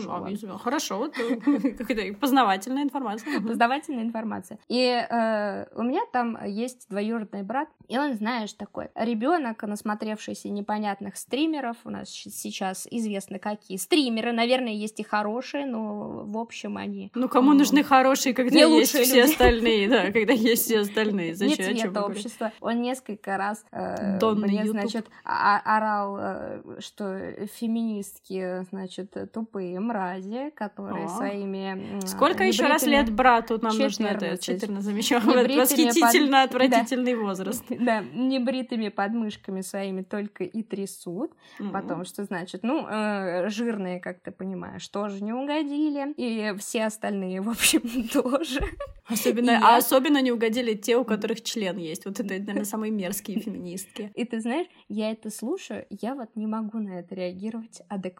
[0.58, 3.40] хорошо, вот э, познавательная информация.
[3.46, 4.58] Познавательная информация.
[4.68, 11.16] И э, у меня там есть двоюродный брат, и он, знаешь, такой ребенок, насмотревшийся непонятных
[11.16, 11.76] стримеров.
[11.84, 17.10] У нас сейчас известно какие стримеры, наверное, есть и хорошие, но в общем они.
[17.14, 21.34] Ну кому нужны хорошие, когда есть все остальные, да, когда есть все остальные?
[21.34, 21.74] Зачем?
[21.74, 22.52] Нет цвета общества.
[22.60, 27.46] Он несколько раз э, мне, значит, орал, э, что
[28.28, 34.36] феминистки, значит, тупые мрази, которые своими Сколько еще раз лет брату нам нужно это?
[34.38, 35.22] 14 замечаю.
[35.22, 36.50] Восхитительно под...
[36.50, 37.20] отвратительный да.
[37.20, 37.64] возраст.
[37.82, 41.32] Да, небритыми подмышками своими только и трясут.
[41.58, 41.72] Mm-hmm.
[41.72, 46.12] Потому что, значит, ну, э, жирные, как ты понимаешь, тоже не угодили.
[46.16, 48.60] И все остальные, в общем, тоже.
[49.08, 52.04] Особенно, а особенно не угодили те, у которых член есть.
[52.04, 54.12] Вот это, наверное, самые мерзкие феминистки.
[54.14, 58.11] И ты знаешь, я это слушаю, я вот не могу на это реагировать адекватно.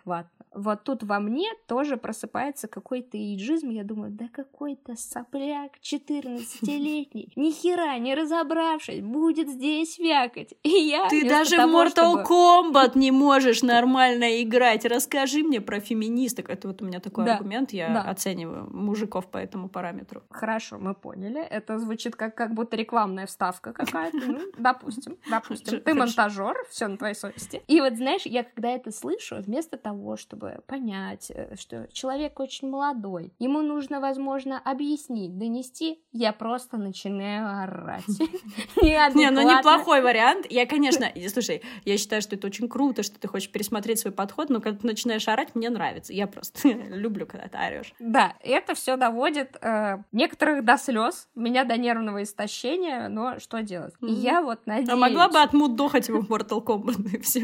[0.55, 3.71] Вот тут во мне тоже просыпается какой-то иджизм.
[3.71, 10.55] Я думаю, да какой-то сопляк 14-летний, ни хера не разобравшись, будет здесь вякать.
[10.63, 12.23] И я Ты даже того, в Mortal чтобы...
[12.23, 14.85] Kombat не можешь нормально играть.
[14.85, 16.51] Расскажи мне про феминисток.
[16.51, 17.73] Это вот у меня такой да, аргумент.
[17.73, 18.03] Я да.
[18.03, 20.23] оцениваю мужиков по этому параметру.
[20.31, 21.41] Хорошо, мы поняли.
[21.41, 24.19] Это звучит как, как будто рекламная вставка какая-то.
[24.19, 25.81] Ну, допустим, допустим.
[25.81, 27.63] Ты монтажер, все на твоей совести.
[27.67, 32.69] И вот, знаешь, я когда это слышу, вместо того, чтобы понять, э, что человек очень
[32.69, 38.05] молодой, ему нужно, возможно, объяснить, донести, я просто начинаю орать.
[38.83, 40.47] Не, ну неплохой вариант.
[40.51, 44.51] Я, конечно, слушай, я считаю, что это очень круто, что ты хочешь пересмотреть свой подход,
[44.51, 46.13] но когда ты начинаешь орать, мне нравится.
[46.13, 47.95] Я просто люблю, когда ты орешь.
[47.99, 53.95] Да, это все доводит э, некоторых до слез, меня до нервного истощения, но что делать?
[54.01, 54.89] Я вот надеюсь...
[54.89, 57.41] А могла бы отмудохать его в Mortal Kombat, и все,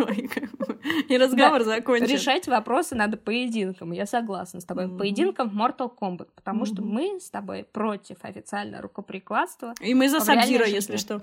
[1.09, 2.17] и разговор закончен.
[2.18, 4.88] Решать вопросы надо поединком, я согласна с тобой.
[4.88, 9.74] Поединком в Mortal Kombat, потому что мы с тобой против официально рукоприкладства.
[9.81, 11.22] И мы за Сабзира, если что.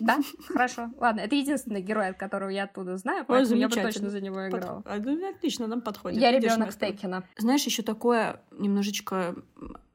[0.00, 0.90] Да, хорошо.
[0.98, 4.48] Ладно, это единственный герой, от которого я оттуда знаю, поэтому я бы точно за него
[4.48, 4.82] играла.
[4.84, 6.20] Отлично, нам подходит.
[6.20, 7.24] Я ребенок Текина.
[7.36, 9.34] Знаешь, еще такое немножечко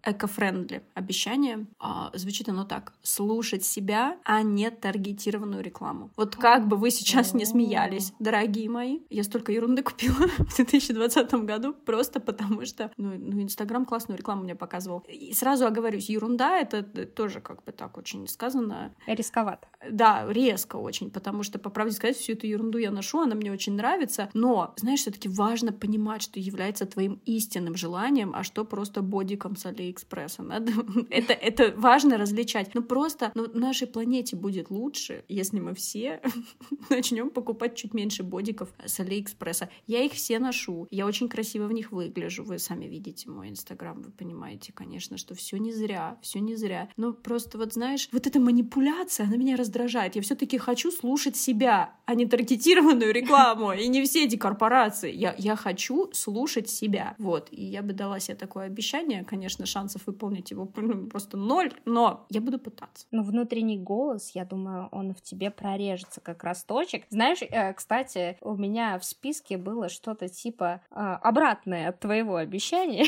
[0.04, 1.66] эко-френдли обещание.
[1.80, 2.94] А, звучит оно так.
[3.02, 6.12] Слушать себя, а не таргетированную рекламу.
[6.18, 11.34] Вот как бы вы сейчас не смеялись, дорогие мои, я столько ерунды купила в 2020
[11.34, 15.04] году просто потому что, ну, ну, Инстаграм классную рекламу мне показывал.
[15.08, 18.94] И сразу оговорюсь, ерунда— это тоже как бы так очень сказано.
[19.08, 19.68] Рисковато.
[19.90, 23.52] Да, резко очень, потому что, по правде сказать, всю эту ерунду я ношу, она мне
[23.52, 28.66] очень нравится, но, знаешь, все таки важно понимать, что является твоим истинным желанием, а что
[28.66, 30.44] просто бодиком солей Алиэкспресса.
[30.44, 30.72] Надо...
[31.10, 32.74] это, это важно различать.
[32.74, 36.22] Ну просто ну, нашей планете будет лучше, если мы все
[36.90, 39.70] начнем покупать чуть меньше бодиков с Алиэкспресса.
[39.88, 40.88] Я их все ношу.
[40.92, 42.44] Я очень красиво в них выгляжу.
[42.44, 46.90] Вы сами видите мой инстаграм, вы понимаете, конечно, что все не зря, все не зря.
[46.98, 50.16] Ну просто вот знаешь, вот эта манипуляция, она меня раздражает.
[50.16, 55.14] Я все-таки хочу слушать себя, а не таргетированную рекламу, и не все эти корпорации.
[55.14, 57.16] Я, я хочу слушать себя.
[57.18, 57.48] Вот.
[57.52, 59.24] И я бы дала себе такое обещание.
[59.24, 63.06] Конечно, шансов выполнить его ну, просто ноль, но я буду пытаться.
[63.12, 67.04] Ну, внутренний голос, я думаю, он в тебе прорежется как росточек.
[67.10, 73.06] Знаешь, э, кстати, у меня в списке было что-то типа э, обратное от твоего обещания.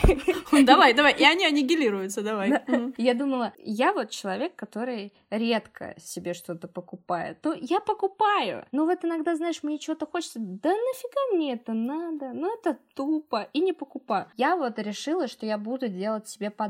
[0.65, 1.13] Давай, давай.
[1.13, 2.61] И они аннигилируются, давай.
[2.97, 7.37] Я думала, я вот человек, который редко себе что-то покупает.
[7.43, 8.65] Ну, я покупаю.
[8.71, 10.39] Но вот иногда, знаешь, мне чего-то хочется.
[10.39, 12.31] Да нафига мне это надо?
[12.33, 13.47] Ну, это тупо.
[13.53, 14.27] И не покупаю.
[14.37, 16.64] Я вот решила, что я буду делать себе подарки.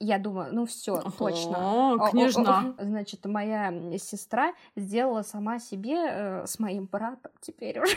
[0.00, 1.98] Я думаю, ну все, точно.
[2.10, 2.74] Княжна.
[2.78, 7.96] Значит, моя сестра сделала сама себе э, с моим братом теперь уже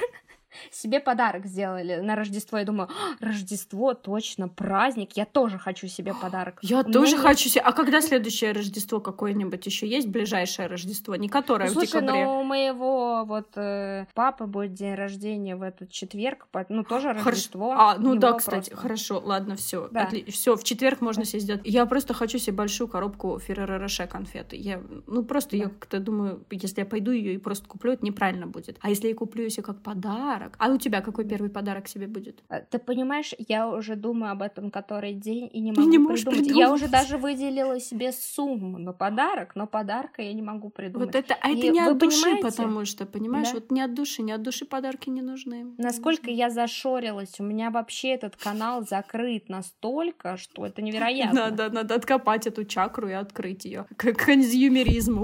[0.72, 2.58] себе подарок сделали на Рождество.
[2.58, 5.12] Я думаю, «А, Рождество, точно, праздник.
[5.14, 6.60] Я тоже хочу себе подарок.
[6.62, 7.62] Я Но тоже хочу себе.
[7.62, 10.08] А когда следующее Рождество какое-нибудь еще есть?
[10.08, 11.16] Ближайшее Рождество?
[11.16, 12.26] Не которое Слушай, в декабре?
[12.26, 16.48] ну у моего вот э, папы будет день рождения в этот четверг.
[16.70, 17.74] Ну, тоже Рождество.
[17.74, 18.70] А, ну да, кстати.
[18.70, 18.76] Просто.
[18.76, 19.88] Хорошо, ладно, все.
[19.92, 20.04] Да.
[20.04, 20.24] Отли...
[20.32, 21.30] Все, в четверг можно да.
[21.30, 21.62] себе сделать.
[21.64, 24.56] Я просто хочу себе большую коробку Ферреро Роше конфеты.
[24.56, 25.58] Я, ну, просто да.
[25.58, 28.78] я как-то думаю, если я пойду ее и просто куплю, это неправильно будет.
[28.82, 30.56] А если я куплю ее себе как подарок, подарок.
[30.60, 32.44] А у тебя какой первый подарок себе будет?
[32.50, 36.26] А, ты понимаешь, я уже думаю об этом который день и не могу не придумать.
[36.26, 36.58] придумать.
[36.58, 41.08] Я уже даже выделила себе сумму на подарок, но подарка я не могу придумать.
[41.08, 42.50] Вот это, а и это не от души, понимаете?
[42.50, 43.54] потому что, понимаешь, да?
[43.56, 45.66] вот не от души, не от души подарки не нужны.
[45.78, 51.42] Насколько я зашорилась, у меня вообще этот канал закрыт настолько, что это невероятно.
[51.42, 53.86] Надо, надо откопать эту чакру и открыть ее.
[53.98, 55.22] Как консюмеризм.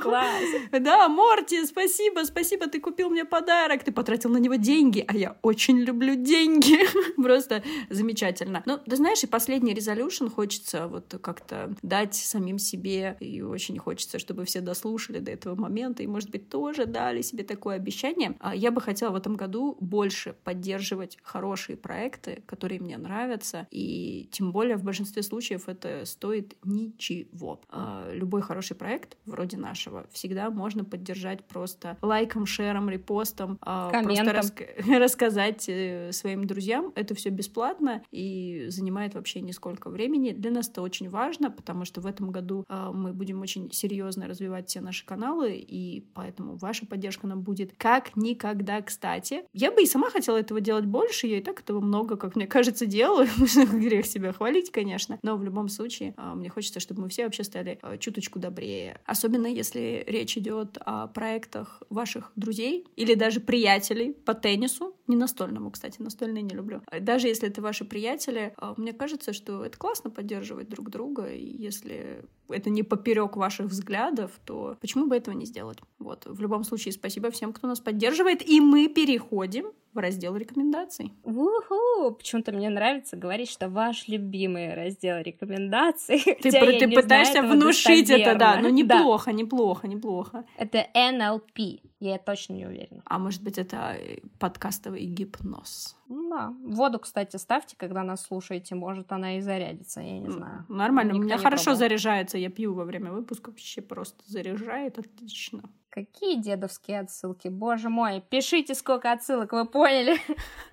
[0.00, 0.26] Класс.
[0.72, 5.16] Да, Морти, спасибо, спасибо, ты купил мне подарок подарок, ты потратил на него деньги, а
[5.16, 6.78] я очень люблю деньги.
[7.22, 8.62] Просто замечательно.
[8.66, 14.18] Ну, ты знаешь, и последний резолюшн хочется вот как-то дать самим себе, и очень хочется,
[14.18, 18.36] чтобы все дослушали до этого момента, и, может быть, тоже дали себе такое обещание.
[18.38, 24.28] А я бы хотела в этом году больше поддерживать хорошие проекты, которые мне нравятся, и
[24.30, 27.60] тем более в большинстве случаев это стоит ничего.
[27.70, 34.02] А любой хороший проект, вроде нашего, всегда можно поддержать просто лайком, шером, репостом, текстом, а,
[34.02, 34.52] просто рас
[34.88, 36.92] рассказать э, своим друзьям.
[36.94, 40.32] Это все бесплатно и занимает вообще нисколько времени.
[40.32, 44.26] Для нас это очень важно, потому что в этом году а, мы будем очень серьезно
[44.26, 49.44] развивать все наши каналы, и поэтому ваша поддержка нам будет как никогда кстати.
[49.52, 52.46] Я бы и сама хотела этого делать больше, я и так этого много, как мне
[52.46, 53.28] кажется, делаю.
[53.72, 57.44] Грех себя хвалить, конечно, но в любом случае а, мне хочется, чтобы мы все вообще
[57.44, 59.00] стали чуточку добрее.
[59.04, 65.16] Особенно если речь идет о проектах ваших друзей или даже даже приятелей по теннису, не
[65.16, 66.82] настольному, кстати, настольные не люблю.
[67.00, 71.44] Даже если это ваши приятели, а, мне кажется, что это классно поддерживать друг друга, и
[71.44, 75.78] если это не поперек ваших взглядов, то почему бы этого не сделать?
[75.98, 79.66] Вот, в любом случае, спасибо всем, кто нас поддерживает, и мы переходим
[79.98, 81.12] в раздел рекомендаций.
[81.24, 82.12] Уху!
[82.16, 86.20] Почему-то мне нравится говорить, что ваш любимый раздел рекомендаций.
[86.42, 89.32] Ты, про, ты пытаешься внушить это, да, но неплохо, да.
[89.32, 90.44] неплохо, неплохо.
[90.56, 93.02] Это NLP, я точно не уверена.
[93.04, 95.97] А может быть, это э, подкастовый гипноз?
[96.08, 96.54] Да.
[96.64, 100.64] Воду, кстати, ставьте, когда нас слушаете, может, она и зарядится, я не знаю.
[100.68, 101.78] Нормально, Никто у меня хорошо пробовал.
[101.78, 105.62] заряжается, я пью во время выпуска, вообще просто заряжает отлично.
[105.90, 107.48] Какие дедовские отсылки?
[107.48, 110.18] Боже мой, пишите, сколько отсылок, вы поняли?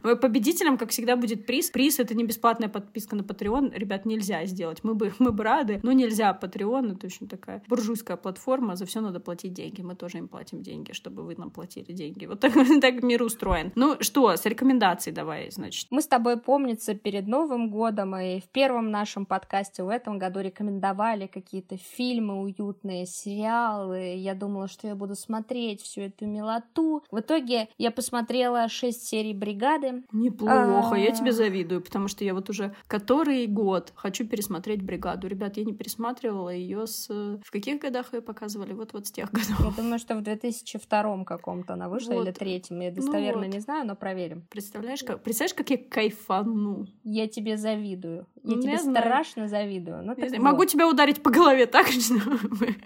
[0.21, 1.71] Победителем, как всегда, будет приз.
[1.71, 3.73] Приз— это не бесплатная подписка на Patreon.
[3.75, 4.83] Ребят, нельзя сделать.
[4.83, 6.37] Мы бы, мы бы рады, но нельзя.
[6.39, 9.81] Patreon— это очень такая буржуйская платформа, за все надо платить деньги.
[9.81, 12.25] Мы тоже им платим деньги, чтобы вы нам платили деньги.
[12.25, 13.71] Вот так, так мир устроен.
[13.75, 15.87] Ну что, с рекомендацией давай, значит.
[15.91, 20.39] Мы с тобой, помнится, перед Новым годом и в первом нашем подкасте в этом году
[20.39, 24.15] рекомендовали какие-то фильмы уютные, сериалы.
[24.15, 27.03] Я думала, что я буду смотреть всю эту милоту.
[27.11, 30.03] В итоге я посмотрела шесть серий «Бригады».
[30.11, 35.27] Неплохо, я тебе завидую, потому что я вот уже который год хочу пересмотреть «Бригаду».
[35.27, 37.07] Ребят, я не пересматривала ее с...
[37.09, 38.73] В каких годах ее показывали?
[38.73, 39.59] Вот-вот с тех годов.
[39.59, 42.25] Я думаю, что в 2002 каком-то она вышла, вот.
[42.25, 42.79] или третьем.
[42.79, 43.53] Я достоверно ну вот.
[43.53, 44.45] не знаю, но проверим.
[44.49, 46.87] Представляешь, как, представляешь, как я кайфану?
[47.03, 48.27] Я тебе завидую.
[48.43, 50.03] Я тебе страшно завидую.
[50.03, 52.15] Ну, Могу тебя ударить по голове так, что...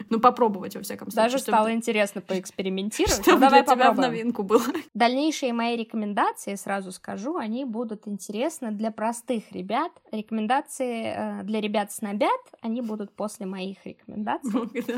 [0.10, 1.32] ну, попробовать, во всяком случае.
[1.32, 3.22] Даже стало интересно поэкспериментировать.
[3.22, 4.62] Чтобы ну, давай для тебя в новинку было.
[4.94, 9.92] Дальнейшие мои рекомендации, сразу скажу, они будут интересны для простых ребят.
[10.12, 14.50] Рекомендации э, для ребят-снобят, они будут после моих рекомендаций.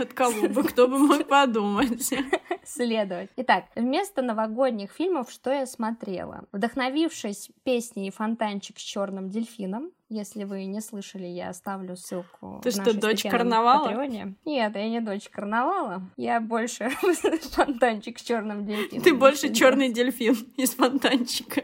[0.01, 2.13] От кого бы, кто бы мог подумать.
[2.63, 3.29] Следовать.
[3.37, 6.45] Итак, вместо новогодних фильмов что я смотрела?
[6.51, 7.20] Вдохновившись
[7.63, 12.59] песней «Фонтанчик с черным дельфином», если вы не слышали, я оставлю ссылку.
[12.61, 13.85] Ты что, дочь карнавала?
[13.85, 14.35] Патреоне.
[14.43, 16.01] Нет, я не дочь карнавала.
[16.17, 16.89] Я больше
[17.51, 19.03] фонтанчик с черным дельфином.
[19.05, 21.63] Ты больше черный дельфин из фонтанчика.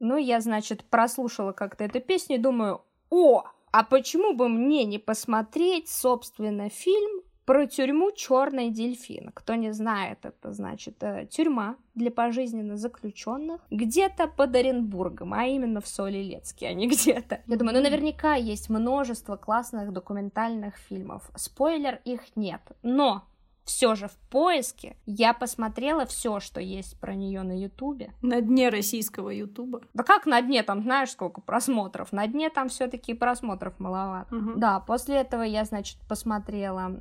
[0.00, 4.98] Ну, я, значит, прослушала как-то эту песню и думаю, о, а почему бы мне не
[4.98, 9.30] посмотреть, собственно, фильм про тюрьму Черный дельфин.
[9.32, 15.80] Кто не знает, это значит э, тюрьма для пожизненно заключенных где-то под Оренбургом, а именно
[15.80, 17.40] в Солилецке, а не где-то.
[17.46, 21.30] Я думаю, ну наверняка есть множество классных документальных фильмов.
[21.36, 22.60] Спойлер, их нет.
[22.82, 23.24] Но
[23.66, 28.12] все же в поиске я посмотрела все, что есть про нее на Ютубе.
[28.22, 29.80] На дне российского Ютуба.
[29.92, 30.62] Да как на дне?
[30.62, 32.12] Там знаешь сколько просмотров?
[32.12, 34.34] На дне там все-таки просмотров маловато.
[34.34, 34.52] Угу.
[34.56, 37.00] Да, после этого я, значит, посмотрела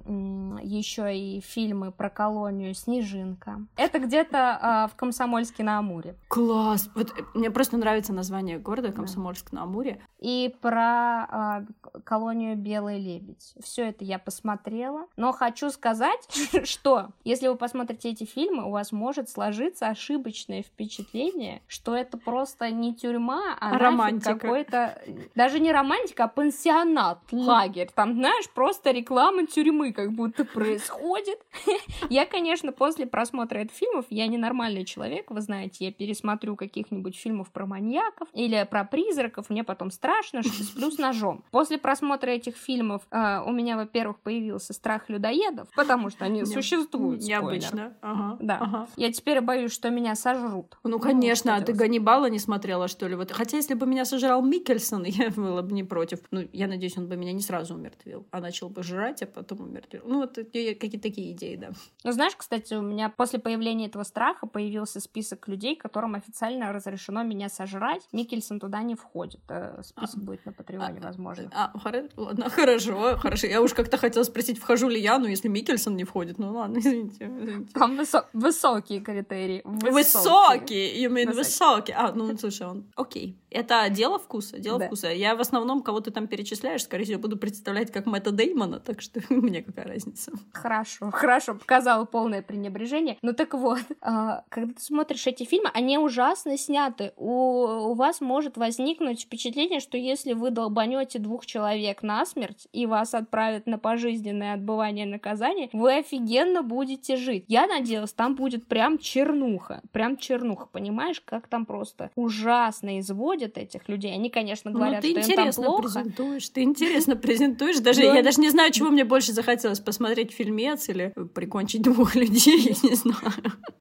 [0.61, 3.61] еще и фильмы про колонию Снежинка.
[3.78, 6.16] Это где-то э, в Комсомольске на Амуре.
[6.28, 6.89] Класс!
[6.95, 10.01] Вот э, мне просто нравится название города Комсомольск на Амуре.
[10.20, 13.53] И про э, колонию Белый лебедь.
[13.63, 15.05] Все это я посмотрела.
[15.16, 16.28] Но хочу сказать,
[16.64, 22.70] что если вы посмотрите эти фильмы, у вас может сложиться ошибочное впечатление, что это просто
[22.70, 25.01] не тюрьма, а романтика какой-то...
[25.36, 27.89] Даже не романтика, а пансионат, лагерь.
[27.93, 31.39] Там, знаешь, просто реклама тюрьмы как будто происходит.
[32.10, 37.51] Я, конечно, после просмотра этих фильмов, я ненормальный человек, вы знаете, я пересмотрю каких-нибудь фильмов
[37.51, 41.43] про маньяков или про призраков, мне потом страшно, что сплю с ножом.
[41.51, 47.21] После просмотра этих фильмов э, у меня, во-первых, появился страх людоедов, потому что они существуют.
[47.21, 47.93] Необычно.
[48.01, 48.57] Ага, да.
[48.57, 48.87] Ага.
[48.95, 50.77] Я теперь боюсь, что меня сожрут.
[50.83, 53.15] Ну, конечно, ну, а ты Ганнибала не смотрела, что ли?
[53.15, 53.31] Вот.
[53.31, 56.19] Хотя, если бы меня сожрал Микельсон, я была бы не против.
[56.31, 59.61] Ну, я надеюсь, он бы меня не сразу умертвил, а начал бы жрать, а потом
[59.61, 60.01] умертвил.
[60.05, 61.69] Ну, вот какие-то такие идеи, да.
[62.03, 67.23] Ну, знаешь, кстати, у меня после появления этого страха появился список людей, которым официально разрешено
[67.23, 68.07] меня сожрать.
[68.11, 69.41] Микельсон туда не входит.
[69.49, 71.51] Э, список а, будет на Патреоне, а, возможно.
[71.53, 71.71] А,
[72.15, 73.47] ладно, хорошо, хорошо.
[73.47, 76.77] Я уж как-то хотела спросить, вхожу ли я, но если Микельсон не входит, ну ладно,
[76.79, 77.25] извините.
[77.25, 77.71] извините.
[77.73, 79.61] Там высо- высокие критерии.
[79.63, 81.97] Высокие, you mean высокие.
[81.97, 83.38] А, ну, слушай, он, окей.
[83.49, 84.88] Это дело вкуса, дело да.
[84.88, 85.07] вкуса.
[85.07, 89.01] Я в основном, кого ты там перечисляешь, скорее всего, буду представлять как Мэтта Деймона, так
[89.01, 90.31] что мне какая разница.
[90.51, 93.17] Хорошо, хорошо, показала полное пренебрежение.
[93.21, 97.13] Ну так вот, а, когда ты смотришь эти фильмы, они ужасно сняты.
[97.15, 103.13] У, у вас может возникнуть впечатление, что если вы долбанете двух человек насмерть и вас
[103.13, 107.45] отправят на пожизненное отбывание наказания, вы офигенно будете жить.
[107.47, 113.88] Я надеялась, там будет прям чернуха, прям чернуха, понимаешь, как там просто ужасно изводят этих
[113.88, 114.13] людей.
[114.13, 115.82] Они, конечно, ну, говорят, ну, ты что им там плохо.
[115.84, 117.80] презентуешь, ты интересно презентуешь.
[117.80, 122.59] Даже я даже не знаю, чего мне больше захотелось посмотреть фильмец или прикончить двух людей,
[122.59, 123.34] я не знаю.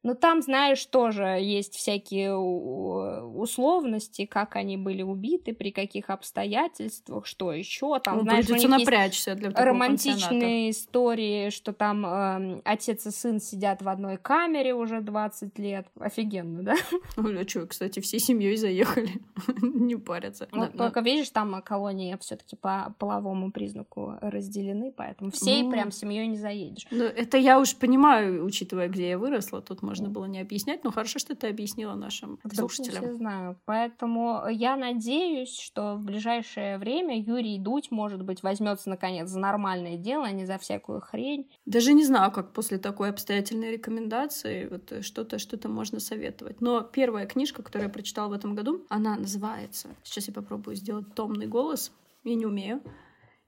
[0.03, 7.53] Ну там, знаешь, тоже есть всякие условности, как они были убиты, при каких обстоятельствах, что
[7.53, 8.19] еще там.
[8.19, 13.89] Ну, знаешь, придется напрячься для романтичные истории, что там э, отец и сын сидят в
[13.89, 15.87] одной камере уже 20 лет.
[15.99, 16.75] Офигенно, да?
[17.17, 19.21] Ой, а что, кстати, всей семьей заехали.
[19.63, 20.49] не парятся.
[20.53, 21.11] Ну, да, только да.
[21.11, 26.87] видишь, там колонии все-таки по половому признаку разделены, поэтому всей ну, прям семьей не заедешь.
[26.91, 30.91] Ну, это я уж понимаю, учитывая, где я выросла, тут можно было не объяснять, но
[30.91, 33.05] хорошо, что ты объяснила нашим Вдруг слушателям.
[33.11, 33.61] Не знаю.
[33.65, 39.97] Поэтому я надеюсь, что в ближайшее время Юрий Дудь, может быть, возьмется наконец за нормальное
[39.97, 41.51] дело, а не за всякую хрень.
[41.67, 46.61] Даже не знаю, как после такой обстоятельной рекомендации вот что-то что-то можно советовать.
[46.61, 49.89] Но первая книжка, которую я прочитала в этом году, она называется.
[50.03, 51.93] Сейчас я попробую сделать томный голос.
[52.25, 52.83] Я не умею.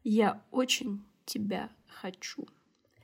[0.04, 2.46] Я очень тебя хочу.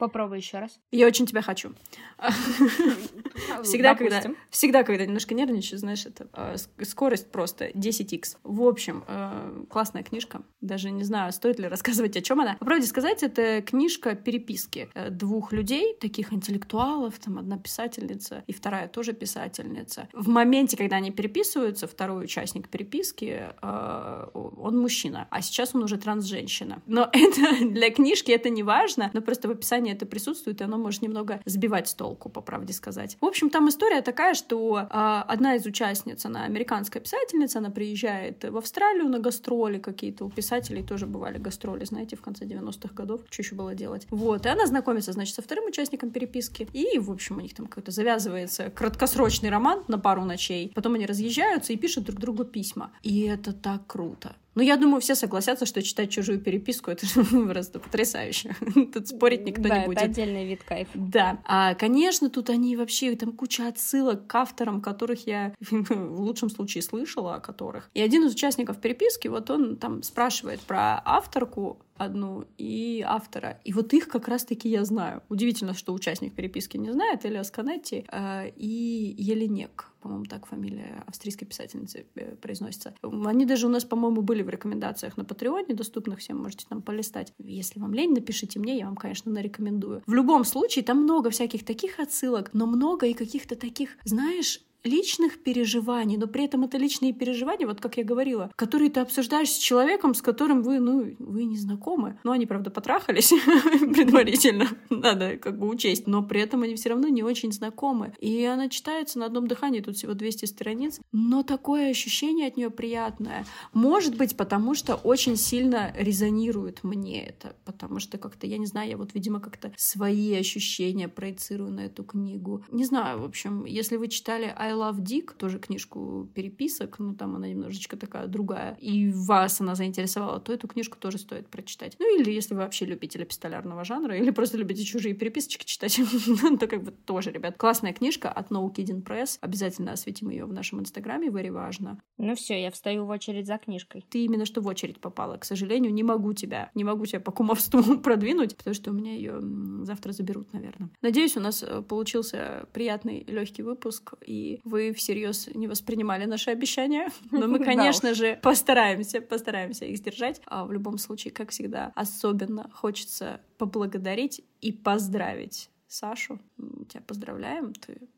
[0.02, 0.80] Попробуй еще раз.
[0.90, 1.74] Я очень тебя хочу.
[3.62, 8.38] Всегда, когда, всегда, когда немножко нервничаю, знаешь, это э, скорость просто 10x.
[8.42, 10.42] В общем, э, классная книжка.
[10.60, 12.56] Даже не знаю, стоит ли рассказывать, о чем она.
[12.56, 18.52] По правде сказать, это книжка переписки э, двух людей, таких интеллектуалов, там одна писательница и
[18.52, 20.08] вторая тоже писательница.
[20.12, 26.82] В моменте, когда они переписываются, второй участник переписки, он мужчина, а сейчас он уже транс-женщина.
[26.86, 30.64] Но это для книжки это не важно, но просто в описании искажение это присутствует, и
[30.64, 33.16] оно может немного сбивать с толку, по правде сказать.
[33.20, 38.44] В общем, там история такая, что э, одна из участниц, она американская писательница, она приезжает
[38.44, 40.24] в Австралию на гастроли какие-то.
[40.24, 43.20] У писателей тоже бывали гастроли, знаете, в конце 90-х годов.
[43.30, 44.06] Что еще было делать?
[44.10, 47.66] Вот, и она знакомится, значит, со вторым участником переписки, и, в общем, у них там
[47.66, 50.72] какой-то завязывается краткосрочный роман на пару ночей.
[50.74, 52.90] Потом они разъезжаются и пишут друг другу письма.
[53.02, 54.34] И это так круто.
[54.54, 58.54] Ну, я думаю, все согласятся, что читать чужую переписку это же просто потрясающе.
[58.92, 59.98] Тут спорить никто да, не будет.
[59.98, 60.90] Это отдельный вид кайфа.
[60.94, 61.38] Да.
[61.44, 66.82] А, конечно, тут они вообще там куча отсылок к авторам, которых я в лучшем случае
[66.82, 67.90] слышала, о которых.
[67.94, 73.60] И один из участников переписки, вот он там спрашивает про авторку одну и автора.
[73.64, 75.22] И вот их как раз-таки я знаю.
[75.28, 77.24] Удивительно, что участник переписки не знает.
[77.24, 82.94] Элиас Канетти э, и Еленек по-моему, так фамилия австрийской писательницы э, произносится.
[83.02, 87.32] Они даже у нас, по-моему, были в рекомендациях на Патреоне, доступных всем, можете там полистать.
[87.38, 90.02] Если вам лень, напишите мне, я вам, конечно, нарекомендую.
[90.06, 95.42] В любом случае, там много всяких таких отсылок, но много и каких-то таких, знаешь, личных
[95.42, 99.58] переживаний, но при этом это личные переживания, вот как я говорила, которые ты обсуждаешь с
[99.58, 102.18] человеком, с которым вы, ну, вы не знакомы.
[102.24, 103.28] Ну, они, правда, потрахались
[103.94, 108.14] предварительно, надо как бы учесть, но при этом они все равно не очень знакомы.
[108.18, 112.70] И она читается на одном дыхании, тут всего 200 страниц, но такое ощущение от нее
[112.70, 113.44] приятное.
[113.72, 118.90] Может быть, потому что очень сильно резонирует мне это, потому что как-то, я не знаю,
[118.90, 122.64] я вот, видимо, как-то свои ощущения проецирую на эту книгу.
[122.70, 127.36] Не знаю, в общем, если вы читали I Love Dick, тоже книжку переписок, ну там
[127.36, 131.96] она немножечко такая другая, и вас она заинтересовала, то эту книжку тоже стоит прочитать.
[131.98, 136.00] Ну или если вы вообще любитель эпистолярного жанра, или просто любите чужие переписочки читать,
[136.60, 139.38] то как бы тоже, ребят, классная книжка от No Kidding Press.
[139.40, 142.00] Обязательно осветим ее в нашем инстаграме, very важно.
[142.18, 144.04] Ну все, я встаю в очередь за книжкой.
[144.08, 145.36] Ты именно что в очередь попала.
[145.36, 149.14] К сожалению, не могу тебя, не могу тебя по кумовству продвинуть, потому что у меня
[149.14, 149.40] ее
[149.84, 150.90] завтра заберут, наверное.
[151.00, 157.08] Надеюсь, у нас э, получился приятный легкий выпуск, и вы всерьез не воспринимали наши обещания.
[157.30, 160.40] Но мы, конечно же, постараемся, постараемся их сдержать.
[160.46, 166.40] А в любом случае, как всегда, особенно хочется поблагодарить и поздравить Сашу.
[166.88, 168.08] Тебя поздравляем, ты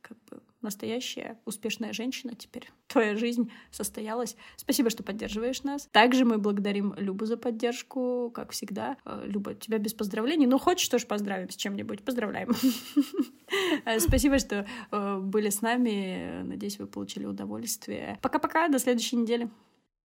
[0.65, 2.71] настоящая успешная женщина теперь.
[2.89, 4.37] Твоя жизнь состоялась.
[4.57, 5.89] Спасибо, что поддерживаешь нас.
[5.93, 8.97] Также мы благодарим Любу за поддержку, как всегда.
[9.05, 10.47] Э, Люба, тебя без поздравлений.
[10.47, 12.03] Ну, хочешь, тоже поздравим с чем-нибудь.
[12.03, 12.51] Поздравляем.
[13.85, 16.43] Э, спасибо, что э, были с нами.
[16.43, 18.19] Надеюсь, вы получили удовольствие.
[18.23, 19.49] Пока-пока, до следующей недели.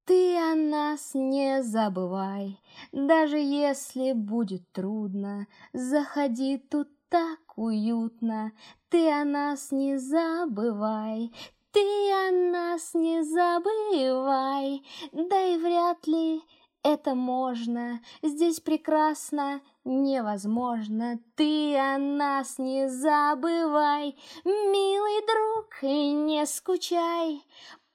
[0.05, 2.60] Ты о нас не забывай,
[2.91, 8.53] даже если будет трудно, заходи тут так уютно,
[8.89, 11.32] ты о нас не забывай,
[11.72, 14.82] ты о нас не забывай,
[15.12, 16.41] да и вряд ли
[16.84, 27.43] это можно, здесь прекрасно, невозможно, ты о нас не забывай, милый друг, и не скучай,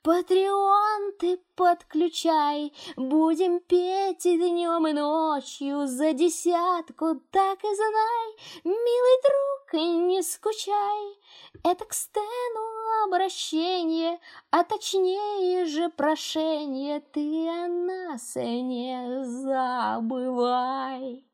[0.05, 9.23] Патреон ты подключай, Будем петь и днем, и ночью За десятку, так и знай, Милый
[9.23, 11.19] друг, не скучай.
[11.63, 21.25] Это к Стэну обращение, А точнее же прошение, Ты о нас не забывай.